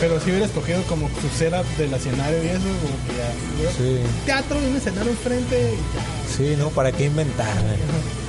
[0.00, 3.70] pero si hubiera escogido como su setup del escenario y eso, como que ya.
[3.76, 6.23] Sí, Teatro y un escenario enfrente y ya.
[6.36, 6.68] Sí, ¿no?
[6.70, 7.54] ¿Para qué inventar?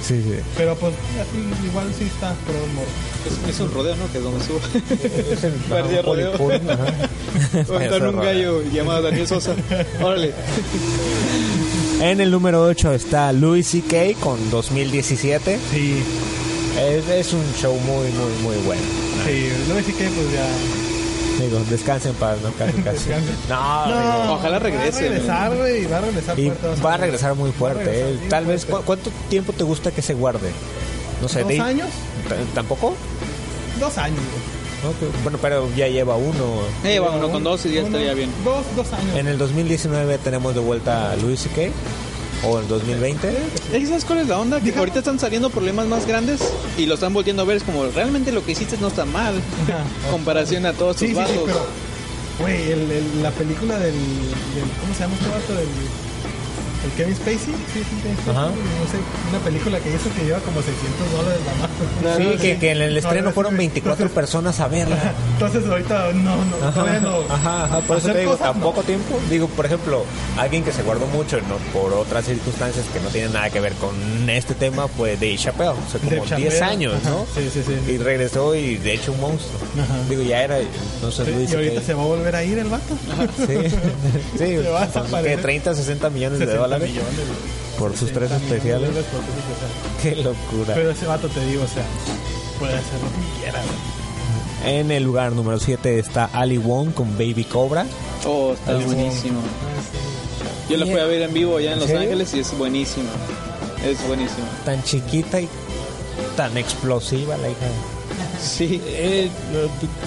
[0.01, 0.35] Sí, sí.
[0.57, 2.29] Pero pues así, igual sí está
[2.73, 2.87] morro.
[3.49, 4.11] Es, es un rodeo, ¿no?
[4.11, 4.59] Que es donde subo.
[5.33, 5.53] Es el
[6.03, 6.33] rodeo.
[8.09, 9.55] Un gallo llamado Daniel Sosa.
[10.01, 10.33] Órale.
[12.01, 14.19] En el número 8 está Louis C.K.
[14.19, 15.59] con 2017.
[15.71, 16.03] Sí,
[16.79, 18.81] Es, es un show muy, muy, muy bueno.
[19.25, 19.49] sí,
[19.83, 20.84] sé qué, pues ya.
[21.39, 23.09] Digo, descansen para no casi casi.
[23.09, 26.81] No, digo, No, Ojalá regrese, Va a regresar, güey, y va a regresar y fuerte.
[26.81, 27.83] va a regresar muy fuerte.
[27.83, 28.27] regresar eh.
[28.29, 28.86] Tal vez, ¿cu- fuerte.
[28.86, 30.49] ¿cuánto tiempo te gusta que se guarde?
[31.21, 31.88] No sé, ¿Dos de- años?
[32.29, 32.95] ¿T- ¿Tampoco?
[33.79, 34.19] Dos años,
[34.99, 36.61] que- Bueno, pero ya lleva uno.
[36.83, 38.29] Eh, va uno con dos y ya Uno, estaría bien.
[38.43, 39.15] Dos, dos años.
[39.17, 41.71] En el 2019 tenemos de vuelta a Louis C.K.
[42.43, 43.29] O en 2020.
[43.29, 44.59] Es que ¿Sabes cuál es la onda?
[44.61, 46.41] Que ahorita están saliendo problemas más grandes
[46.77, 47.57] y lo están volviendo a ver.
[47.57, 49.36] Es como, realmente lo que hiciste no está mal.
[49.63, 49.83] Ajá.
[50.11, 51.43] comparación a todos Sí, tus sí, sí, vatos.
[51.45, 51.65] pero.
[52.39, 55.53] Güey, el, el- la película del, del- ¿Cómo se llama este vato?
[55.55, 55.67] Del,
[56.86, 57.38] el Kevin Spacey.
[57.38, 58.31] Sí, sí, Spacey.
[58.31, 58.47] Ajá.
[58.47, 58.97] No sé,
[59.29, 62.17] una película que hizo que lleva como 600 dólares la más.
[62.17, 64.95] Sí, que, que en el estreno fueron 24 personas a verla.
[65.33, 67.19] Entonces, ahorita no, no, todavía no.
[67.29, 68.65] Ajá, ajá, por eso te digo, cosas, tan no.
[68.65, 69.19] poco tiempo.
[69.29, 70.05] Digo, por ejemplo,
[70.38, 73.73] alguien que se guardó mucho no, por otras circunstancias que no tienen nada que ver
[73.73, 73.95] con
[74.29, 77.25] este tema fue Dave Chappelle, hace como Dave 10 Chappelle, años, ajá, ¿no?
[77.33, 77.91] sí, sí, sí.
[77.93, 79.59] Y regresó y de hecho un monstruo.
[79.81, 79.95] Ajá.
[80.09, 80.57] Digo, ya era,
[81.01, 81.51] no sé, Sí, Luis.
[81.51, 81.86] y ahorita ¿qué?
[81.86, 82.95] se va a volver a ir el vato.
[83.38, 83.45] Sí,
[84.38, 85.23] sí, Se va a.
[85.23, 85.38] ¿qué?
[85.38, 87.01] 30, 60 millones de 60 dólares
[87.80, 88.89] por sus tres 60 especiales.
[88.89, 90.01] millones por tres especiales.
[90.01, 90.73] Qué locura.
[90.76, 91.84] Pero ese vato te digo, o sea,
[92.59, 93.59] puede hacer lo que quiera.
[93.61, 94.76] güey.
[94.80, 97.86] En el lugar número 7 está Ali Wong con Baby Cobra.
[98.26, 99.39] Oh, está buenísimo.
[100.69, 101.95] Yo lo fui a ver en vivo allá en Los ¿Sí?
[101.95, 103.09] Ángeles y es buenísimo.
[103.86, 104.47] Es buenísimo.
[104.65, 105.47] Tan chiquita y
[106.36, 107.67] tan explosiva la hija.
[108.45, 108.81] Sí.
[108.85, 109.29] Eh,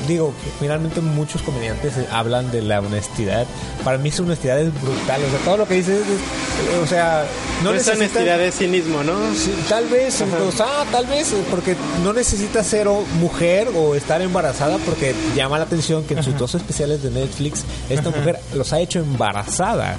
[0.07, 3.47] digo, finalmente muchos comediantes eh, hablan de la honestidad.
[3.85, 5.21] Para mí su honestidad es brutal.
[5.27, 7.25] O sea, todo lo que dices, es- es- o sea,
[7.63, 9.19] no esa necesitas- honestidad de cinismo, ¿no?
[9.35, 13.95] Sí, tal vez, o sea, tal vez, eh, porque no necesitas ser o- mujer o
[13.95, 18.39] estar embarazada, porque llama la atención que en sus dos especiales de Netflix, esta mujer
[18.55, 19.97] los ha hecho embarazada.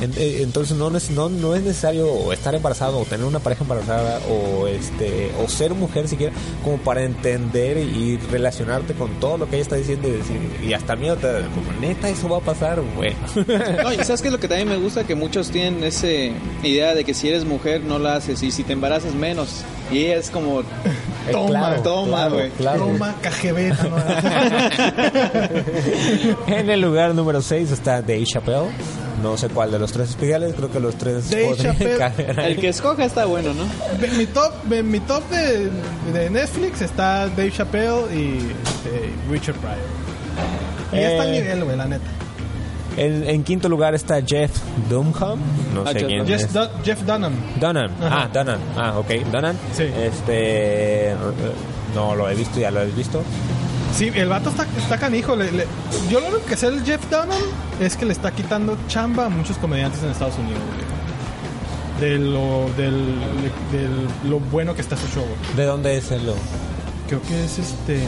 [0.00, 4.20] En- eh, entonces no, no, no es necesario estar embarazado o tener una pareja embarazada
[4.28, 6.32] o este o ser mujer siquiera
[6.64, 10.72] como para entender y relacionarte con todo lo que ella está diciendo y decir, y
[10.72, 13.14] hasta miedo te da, como neta eso va a pasar, güey.
[13.82, 16.06] No, y sabes qué es lo que también me gusta que muchos tienen esa
[16.62, 19.64] idea de que si eres mujer no la haces y si te embarazas menos.
[19.92, 20.64] Y ella es como Eh,
[21.30, 22.50] Toma, claro, toma, güey.
[22.50, 22.80] claro.
[22.86, 23.68] Toma, KGB.
[23.90, 23.96] ¿no?
[26.56, 28.70] En el lugar número 6 está Dave Chappelle.
[29.22, 32.48] No sé cuál de los tres especiales, creo que los tres Dave Chappelle.
[32.48, 33.64] el que escoja está bueno, ¿no?
[34.04, 35.70] En mi top, mi top de,
[36.12, 39.76] de Netflix está Dave Chappelle y este, Richard Pryor.
[40.92, 42.10] Y ya está Eh, nivel, güey, la neta.
[42.96, 44.50] En, en quinto lugar está Jeff
[44.90, 45.38] Dunham.
[45.74, 46.52] No Ah, sé Jeff quién Jeff, es.
[46.52, 47.32] Dun- Jeff Dunham.
[47.60, 47.90] Dunham.
[48.02, 48.22] Ajá.
[48.24, 48.58] Ah, Dunham.
[48.76, 49.10] Ah, ok.
[49.32, 49.56] Dunham.
[49.74, 49.84] Sí.
[49.84, 51.10] Este.
[51.12, 51.16] eh,
[51.94, 53.22] No lo he visto, ya lo he visto.
[53.94, 55.36] Sí, el vato está, está canijo.
[55.36, 55.66] le- le-
[56.10, 57.28] yo lo único que sé del Jeff Dunham
[57.80, 60.92] es que le está quitando chamba a muchos comediantes en Estados Unidos, güey.
[62.10, 62.96] De lo, del,
[63.70, 65.56] de lo bueno que está su show, güey.
[65.56, 66.22] ¿De dónde es el.?
[67.06, 68.00] Creo que es este.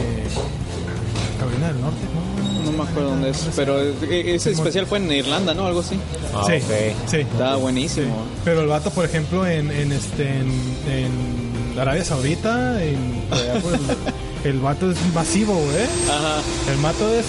[1.39, 2.24] Carolina del Norte, ¿no?
[2.65, 3.47] No me acuerdo dónde es.
[3.55, 5.65] Pero eh, ese especial fue en Irlanda, ¿no?
[5.65, 5.97] Algo así.
[6.33, 7.09] Ah, sí, ok.
[7.09, 7.17] sí.
[7.17, 8.15] Estaba buenísimo.
[8.43, 10.51] Pero el vato, por ejemplo, en, en este en,
[10.89, 13.79] en Arabia Saudita, en, pues,
[14.43, 15.85] el vato es masivo, güey.
[16.09, 16.41] Ajá.
[16.71, 17.25] El vato es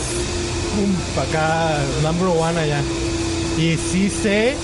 [0.82, 2.80] un acá, number one allá.
[3.58, 4.54] Y sí sé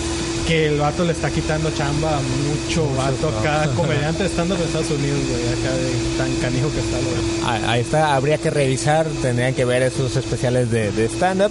[0.46, 4.90] que el vato le está quitando chamba a mucho vato acá, comediante estando en Estados
[4.90, 7.22] Unidos, güey, acá de tan canijo que está, güey.
[7.44, 11.50] Ah, Ahí está, habría que revisar, tendrían que ver esos especiales de, de stand-up.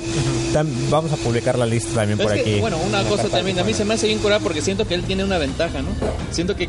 [0.90, 2.60] Vamos a publicar la lista también Pero por es que, aquí.
[2.62, 5.04] bueno, una cosa también, a mí se me hace bien curada porque siento que él
[5.04, 5.90] tiene una ventaja, ¿no?
[6.32, 6.68] Siento que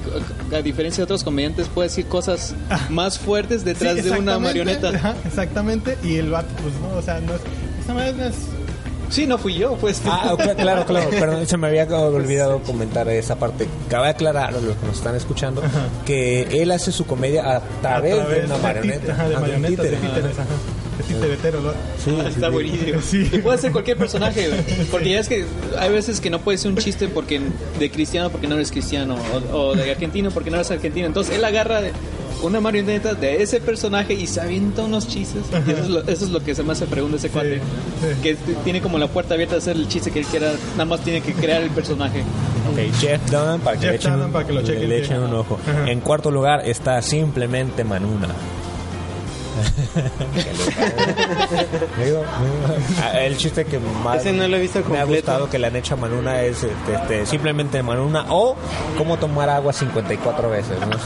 [0.54, 2.54] a diferencia de otros comediantes puede decir cosas
[2.90, 4.90] más fuertes detrás Sí, de una marioneta.
[4.90, 7.40] ajá, exactamente, y el vato, pues no, o sea, no es.
[7.80, 8.34] Esta madre no es.
[9.12, 10.00] Sí, no fui yo, pues.
[10.06, 13.68] Ah, ok, claro, claro, perdón, se me había olvidado comentar esa parte.
[13.88, 15.62] Cabe aclarar a los que nos están escuchando
[16.06, 19.12] que él hace su comedia a través, a través de una marioneta.
[19.12, 20.08] ajá, de Ah, un marionetas, de títere.
[20.14, 20.48] títeres, ajá.
[20.98, 21.70] De títeretero, ¿no?
[22.02, 22.52] Sí, Ah, sí, Está sí.
[22.52, 23.00] buenísimo.
[23.02, 23.28] Sí.
[23.32, 24.60] Y puede ser cualquier personaje, güey.
[24.90, 25.44] porque ya es que
[25.78, 27.40] hay veces que no puede ser un chiste porque
[27.78, 29.16] de cristiano porque no eres cristiano
[29.52, 31.06] o, o de argentino porque no eres argentino.
[31.06, 31.92] Entonces él agarra de
[32.42, 35.42] una marioneta de ese personaje y se avienta unos chistes.
[35.66, 37.58] Y eso es lo, eso es lo que se me hace pregunta ese cuate.
[37.58, 38.06] sí.
[38.22, 38.34] Que
[38.64, 40.52] tiene como la puerta abierta a hacer el chiste que él quiera.
[40.72, 42.20] Nada más tiene que crear el personaje.
[42.70, 45.04] Ok, Jeff Dunham para que, Jeff le, echen, para que lo chequen le bien.
[45.04, 45.58] echen un ojo.
[45.66, 45.90] Ajá.
[45.90, 48.28] En cuarto lugar está simplemente Manuna.
[52.04, 52.22] Digo,
[53.02, 55.66] ah, el chiste que más Ese no lo he visto me ha gustado que le
[55.66, 58.56] han hecho a Manuna es este, este, simplemente Manuna o
[58.98, 60.96] cómo tomar agua 54 veces, ¿no?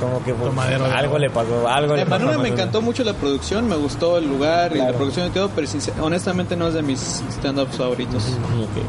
[0.00, 0.50] Como que pues,
[0.96, 2.42] algo le pasó, algo le pasó a Manuna.
[2.42, 5.66] me encantó mucho la producción, me gustó el lugar y la producción y todo, pero
[5.66, 8.24] sincer- honestamente no es de mis stand-ups favoritos.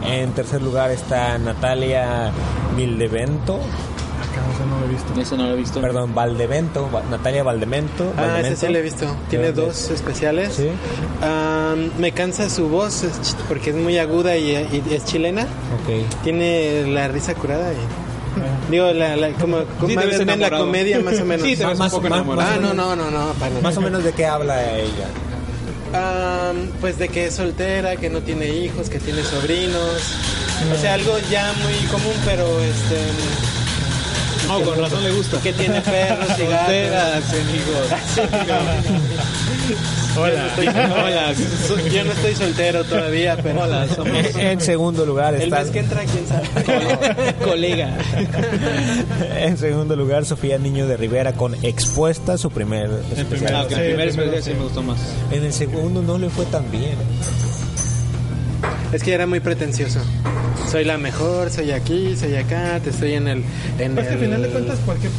[0.06, 2.32] En tercer lugar está Natalia
[2.76, 3.60] Vildevento,
[4.32, 5.20] Acá no lo he visto.
[5.22, 5.82] Eso no lo he visto.
[5.82, 8.14] perdón, Valdevento, Va- Natalia Valdemento.
[8.18, 8.60] Ah, ese Valdemento.
[8.68, 9.16] sí lo he visto.
[9.30, 10.54] Tiene ¿De dónde dos especiales.
[10.54, 10.70] Sí.
[11.98, 15.44] Me cansa su voz es ch- porque es muy aguda y, y es chilena.
[15.44, 16.22] Ok.
[16.24, 18.72] Tiene la risa curada y...
[18.72, 21.46] Digo, la, la- como, como Sí, más ves la comedia más o menos.
[21.48, 22.24] Sí, te ves un poco más-.
[22.40, 23.62] Ah, no, no, no, no, para nada.
[23.62, 25.08] Más o menos de qué habla ella.
[25.94, 30.16] Am, pues de que es soltera, que no tiene hijos, que tiene sobrinos.
[30.74, 32.98] O sea, algo ya muy común, pero este...
[34.60, 35.40] No, con razón le gusta.
[35.42, 36.66] Que tiene perros y gatos.
[36.66, 37.88] Solteras, amigos.
[40.18, 40.50] Hola.
[40.58, 41.34] Hola,
[41.92, 43.62] Yo no estoy soltero todavía, pero...
[43.62, 47.34] hola, somos En segundo lugar El está mes que entra, quién sabe.
[47.46, 47.96] colega.
[49.38, 53.56] en segundo lugar Sofía Niño de Rivera con Expuesta, su primer especial.
[53.56, 54.58] Ah, que el Sí, primer el primero, especial sí sí.
[54.58, 55.00] me gustó más.
[55.32, 56.96] En el segundo no le fue tan bien.
[58.94, 60.00] Es que era muy pretencioso.
[60.70, 63.44] Soy la mejor, soy aquí, soy acá, te estoy en el...
[63.80, 65.12] En Pues que al el- final de cuentas, cualquier,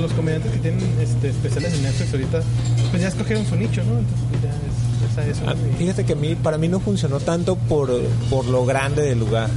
[0.00, 2.42] los comediantes que tienen este, especiales en Netflix ahorita,
[2.90, 3.98] pues ya escogieron su nicho, ¿no?
[3.98, 5.42] Entonces, pues ya es, es a eso.
[5.50, 7.90] Ah, Fíjate que a mí, para mí no funcionó tanto por,
[8.30, 9.48] por lo grande del lugar.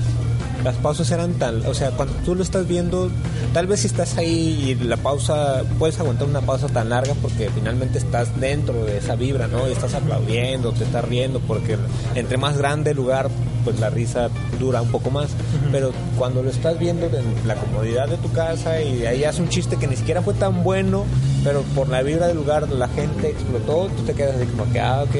[0.64, 3.10] Las pausas eran tan, o sea, cuando tú lo estás viendo,
[3.53, 7.49] tal vez si estás ahí y la pausa, puedes aguantar una pausa tan larga porque
[7.49, 9.68] finalmente estás dentro de esa vibra, ¿no?
[9.68, 11.78] Y estás aplaudiendo, te estás riendo, porque
[12.16, 13.30] entre más grande el lugar,
[13.64, 14.30] pues la risa
[14.60, 15.30] dura un poco más.
[15.72, 19.49] Pero cuando lo estás viendo en la comodidad de tu casa y ahí hace un
[19.49, 21.05] chiste que ni siquiera fue tan bueno,
[21.43, 24.80] pero por la vibra del lugar la gente explotó, tú te quedas así como que,
[24.80, 25.16] ah, ok.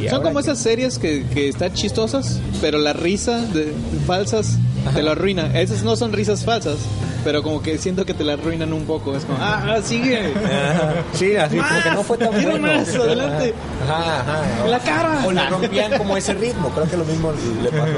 [0.00, 3.72] ¿Y Son como esas series que, que están chistosas, pero la risa de
[4.06, 4.58] falsas
[4.94, 5.58] te lo arruina.
[5.60, 6.78] Esas no son risas falsas,
[7.24, 9.14] pero como que siento que te la arruinan un poco.
[9.14, 10.32] Es como, ah, ah, sigue.
[10.34, 10.94] Ajá.
[11.12, 12.66] Sí, así como que no fue tan quiero bueno.
[12.66, 13.54] más, adelante.
[13.84, 14.64] Ajá, ajá.
[14.64, 15.22] En la cara.
[15.26, 17.32] O le rompían como ese ritmo, creo que lo mismo
[17.62, 17.92] le pasó.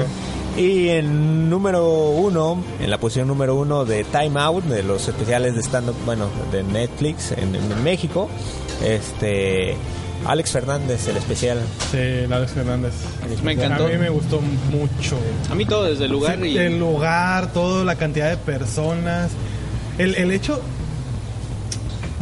[0.57, 5.55] Y en número uno, en la posición número uno de Time Out, de los especiales
[5.55, 8.29] de stand-up, bueno, de Netflix en, en México,
[8.83, 9.75] este,
[10.25, 11.59] Alex Fernández, el especial.
[11.91, 12.93] Sí, Alex Fernández.
[13.43, 13.85] Me encantó.
[13.85, 15.17] A mí me gustó mucho.
[15.49, 19.31] A mí todo desde el lugar Sí, y El lugar, todo, la cantidad de personas.
[19.97, 20.61] El, el hecho.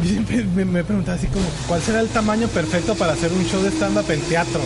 [0.02, 3.44] Yo siempre me, me preguntaba así como, ¿cuál será el tamaño perfecto para hacer un
[3.46, 4.60] show de stand-up en teatro?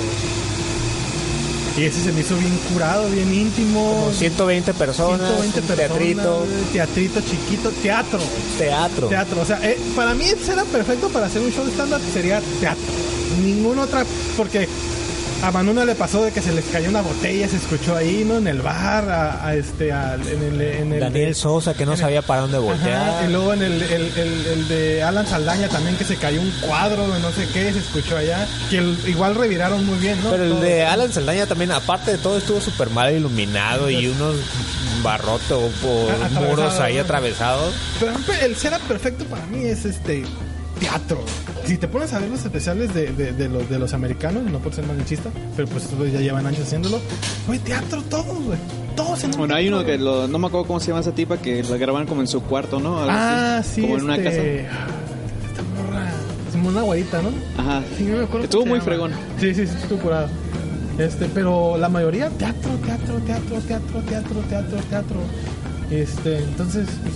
[1.76, 4.00] Y ese se me hizo bien curado, bien íntimo.
[4.00, 8.20] Como 120 personas, 120 un personas, teatrito, teatrito chiquito, teatro.
[8.56, 9.08] teatro.
[9.08, 12.40] Teatro, o sea, eh, para mí será perfecto para hacer un show de stand-up, sería
[12.60, 12.82] teatro.
[13.44, 14.06] Ninguna otra,
[14.38, 14.66] porque
[15.42, 18.38] a Manuna le pasó de que se les cayó una botella, se escuchó ahí, ¿no?
[18.38, 20.60] En el bar, a, a este, al- en el...
[20.60, 23.10] En el Daniel de- Sosa, que no sabía para dónde voltear.
[23.10, 27.06] Ajá, y luego en el, el, de Alan Saldaña también que se cayó un cuadro
[27.12, 28.76] de no sé qué, se escuchó allá, que
[29.08, 30.30] igual reviraron muy bien, ¿no?
[30.30, 30.60] Pero el Todo.
[30.62, 34.34] de Alan Saldaña también, aparte de todo, estuvo súper mal iluminado y unos
[35.02, 37.02] barrotos Atravesado, muros ahí ¿no?
[37.02, 37.74] atravesados.
[38.00, 38.12] Pero
[38.42, 40.24] el será perfecto para mí es este
[40.80, 41.18] teatro.
[41.64, 44.58] Si te pones a ver los especiales de, de, de los, de los americanos, no
[44.58, 47.00] por ser malincista, pero pues estos ya llevan años haciéndolo,
[47.46, 48.58] güey, teatro todos, güey.
[48.94, 51.12] Todos en un Bueno, hay uno que lo, no me acuerdo cómo se llama esa
[51.12, 52.98] tipa que la grabaron como en su cuarto, ¿no?
[52.98, 54.28] Algo Ah, así, sí, Como en una casa.
[54.30, 54.60] este...
[54.60, 56.10] Esta morra...
[56.48, 57.30] Es una guarita, ¿no?
[57.58, 57.82] Ajá.
[57.98, 58.84] Sí, no me acuerdo Estuvo muy llama.
[58.84, 59.12] fregón.
[59.40, 60.28] Sí, sí, sí, estuvo curado.
[60.98, 65.16] Este, pero la mayoría teatro, teatro, teatro, teatro, teatro, teatro, teatro.
[65.90, 67.14] Este, entonces pues,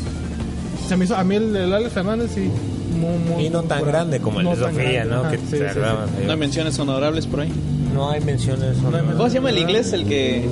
[0.88, 2.50] se me hizo a mí el, el Alex Fernández sí
[2.90, 3.98] muy, muy, Y no muy tan curado.
[3.98, 5.20] grande como el de tan Sofía, grande, ¿no?
[5.20, 6.24] ajá, Que sí, se sí, ahí.
[6.26, 7.52] No hay menciones honorables por ahí.
[7.94, 8.78] No hay menciones.
[8.78, 9.92] No hay ¿Cómo se llama el inglés?
[9.92, 10.48] El que.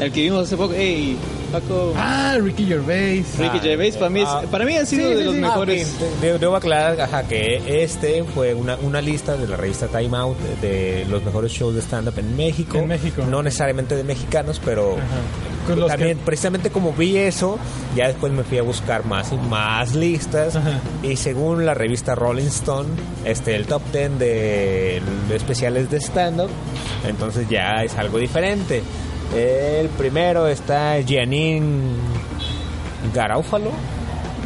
[0.00, 0.74] El que vimos hace poco.
[0.74, 1.16] Ey,
[1.50, 1.92] Paco.
[1.96, 3.26] Ah, Ricky Gervais.
[3.36, 4.42] Ricky Gervais, para mí, es- Ah.
[4.48, 5.40] para mí ha sido Sí, de sí, los sí.
[5.40, 5.96] mejores.
[6.00, 6.20] Ah, ok.
[6.20, 10.38] De- Debo aclarar ajá, que este fue una, una lista de la revista Time Out
[10.60, 12.78] de los mejores shows de stand-up en México.
[12.78, 13.24] En México.
[13.28, 15.02] No necesariamente de mexicanos, pero Ajá.
[15.86, 17.58] También que- precisamente como vi eso,
[17.96, 20.56] ya después me fui a buscar más y más listas.
[20.56, 20.80] Ajá.
[21.02, 22.88] Y según la revista Rolling Stone,
[23.24, 26.50] este el top 10 de, de especiales de stand-up,
[27.06, 28.82] entonces ya es algo diferente.
[29.36, 31.60] El primero está Janine
[33.14, 33.70] Garáufalo.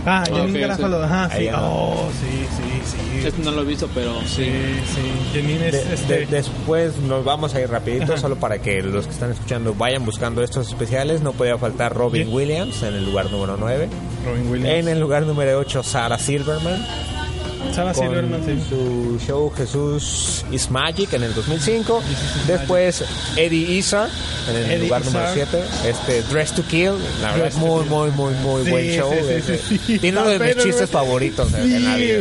[0.05, 1.05] Ah, Ah, Janine ok, Garofalo, sí.
[1.05, 1.49] ajá, sí.
[1.57, 3.27] Oh, sí, sí, sí.
[3.27, 4.51] Este no lo he visto, pero Sí, sí.
[4.95, 5.41] sí.
[5.41, 6.15] Janine es De- este.
[6.21, 10.05] de- después nos vamos a ir rapidito, solo para que los que están escuchando vayan
[10.05, 11.21] buscando estos especiales.
[11.23, 12.29] No podía faltar Robin.
[12.33, 13.89] Williams en el lugar número 9.
[14.27, 14.75] Robin Williams.
[14.75, 16.85] En el lugar número 8, Sarah Silverman.
[17.75, 18.63] Sarah con Silverman, sí.
[18.69, 22.03] su show Jesús is Magic en el 2005.
[22.47, 23.05] Después
[23.37, 24.11] Eddie Izzard
[24.51, 25.49] en el Eddie lugar número Izzard.
[25.83, 25.89] 7.
[25.89, 29.13] Este Dress to Kill, la verdad es muy, muy, muy, muy Sí, buen show.
[29.47, 29.99] sí, sí.
[29.99, 32.19] Tiene uno de mis chistes favoritos en, en la vida.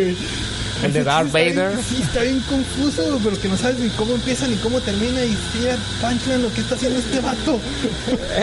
[0.83, 1.77] El de Darth Vader.
[1.89, 5.23] sí, está bien confuso, pero que no sabes ni cómo empieza ni cómo termina.
[5.23, 5.67] Y sí,
[6.01, 7.59] punchline lo que está haciendo este vato.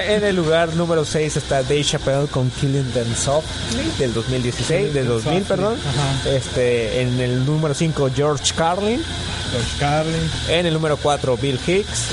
[0.09, 5.07] En el lugar número 6 está Dave Chappelle con Killing Them Softly del 2016, del
[5.09, 5.79] 2000, Softly, perdón.
[5.89, 6.29] ajá.
[6.31, 9.03] Este, en el número 5 George Carlin,
[9.51, 10.31] George Carlin.
[10.49, 12.07] en el número 4 Bill Hicks,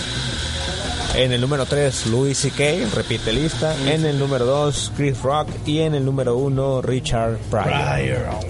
[1.16, 5.80] en el número 3 Louis C.K., repite lista, en el número 2 Chris Rock y
[5.80, 7.66] en el número 1 Richard Pryor.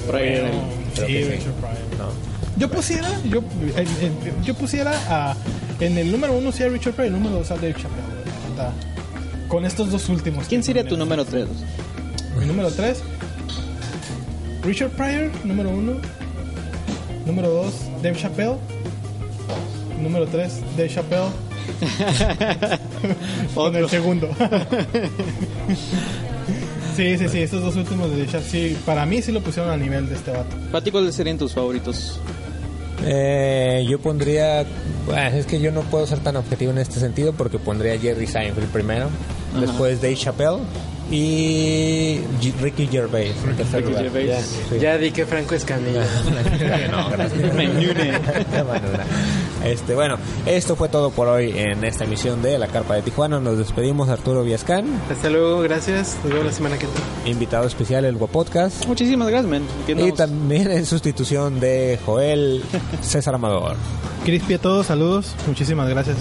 [0.08, 0.50] Pryor.
[0.52, 1.26] oh, Sí, que.
[1.26, 1.78] Richard Pryor.
[1.98, 2.36] No.
[2.58, 3.44] Yo pusiera, yo,
[3.76, 5.36] en- en- yo pusiera a,
[5.80, 8.16] en el número uno sí a Richard Pryor, el número dos a Dave Chappelle.
[9.50, 10.48] Con estos dos últimos.
[10.48, 11.48] ¿Quién sería tu número 3?
[12.40, 13.02] Mi número tres,
[14.64, 15.98] Richard Pryor, número uno.
[17.26, 18.56] Número dos, Dave Chappelle.
[20.02, 21.30] Número tres, Dave Chappelle.
[23.56, 24.30] Con el segundo.
[26.96, 29.80] sí, sí, sí, estos dos últimos de Chappelle, sí, para mí sí lo pusieron al
[29.80, 30.56] nivel de este vato.
[30.72, 32.20] ¿Para ti cuáles serían tus favoritos?
[33.04, 34.66] Eh, yo pondría,
[35.06, 37.98] bueno, es que yo no puedo ser tan objetivo en este sentido porque pondría a
[37.98, 39.10] Jerry Seinfeld primero,
[39.60, 40.60] después Dave Chappelle
[41.12, 44.04] y G- Ricky Gervais en tercer Ricky lugar.
[44.04, 44.28] Gervais.
[44.28, 44.80] Ya, sí.
[44.82, 46.04] Ya di que Franco Escamilla.
[49.64, 53.40] Este, bueno, esto fue todo por hoy en esta emisión de La Carpa de Tijuana.
[53.40, 56.18] Nos despedimos Arturo Viascán, Hasta luego, gracias.
[56.24, 57.02] Nos vemos la semana que entra.
[57.26, 58.86] invitado especial el Guapodcast.
[58.86, 59.64] Muchísimas gracias, man.
[59.88, 62.64] Y también en sustitución de Joel
[63.02, 63.76] César Amador.
[64.24, 65.36] Crispy a todos, saludos.
[65.48, 66.18] Muchísimas gracias.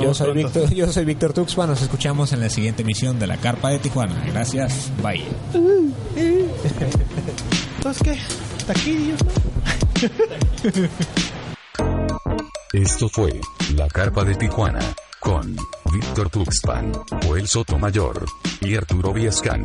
[0.00, 0.32] Yo soy.
[0.34, 1.68] Víctor, yo soy Víctor Tuxpan.
[1.70, 4.14] Nos escuchamos en la siguiente emisión de La Carpa de Tijuana.
[4.32, 4.92] Gracias.
[5.02, 5.24] Bye.
[7.76, 8.18] Entonces, ¿qué?
[8.66, 9.20] ¿Taquillos?
[12.72, 13.40] Esto fue
[13.74, 14.80] La Carpa de Tijuana
[15.20, 15.56] con
[15.92, 16.92] Víctor Tuxpan,
[17.24, 18.26] Joel Sotomayor
[18.60, 19.64] y Arturo Viescan.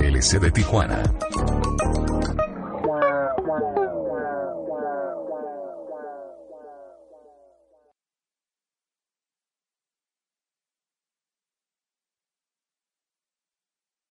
[0.00, 1.02] LC de Tijuana.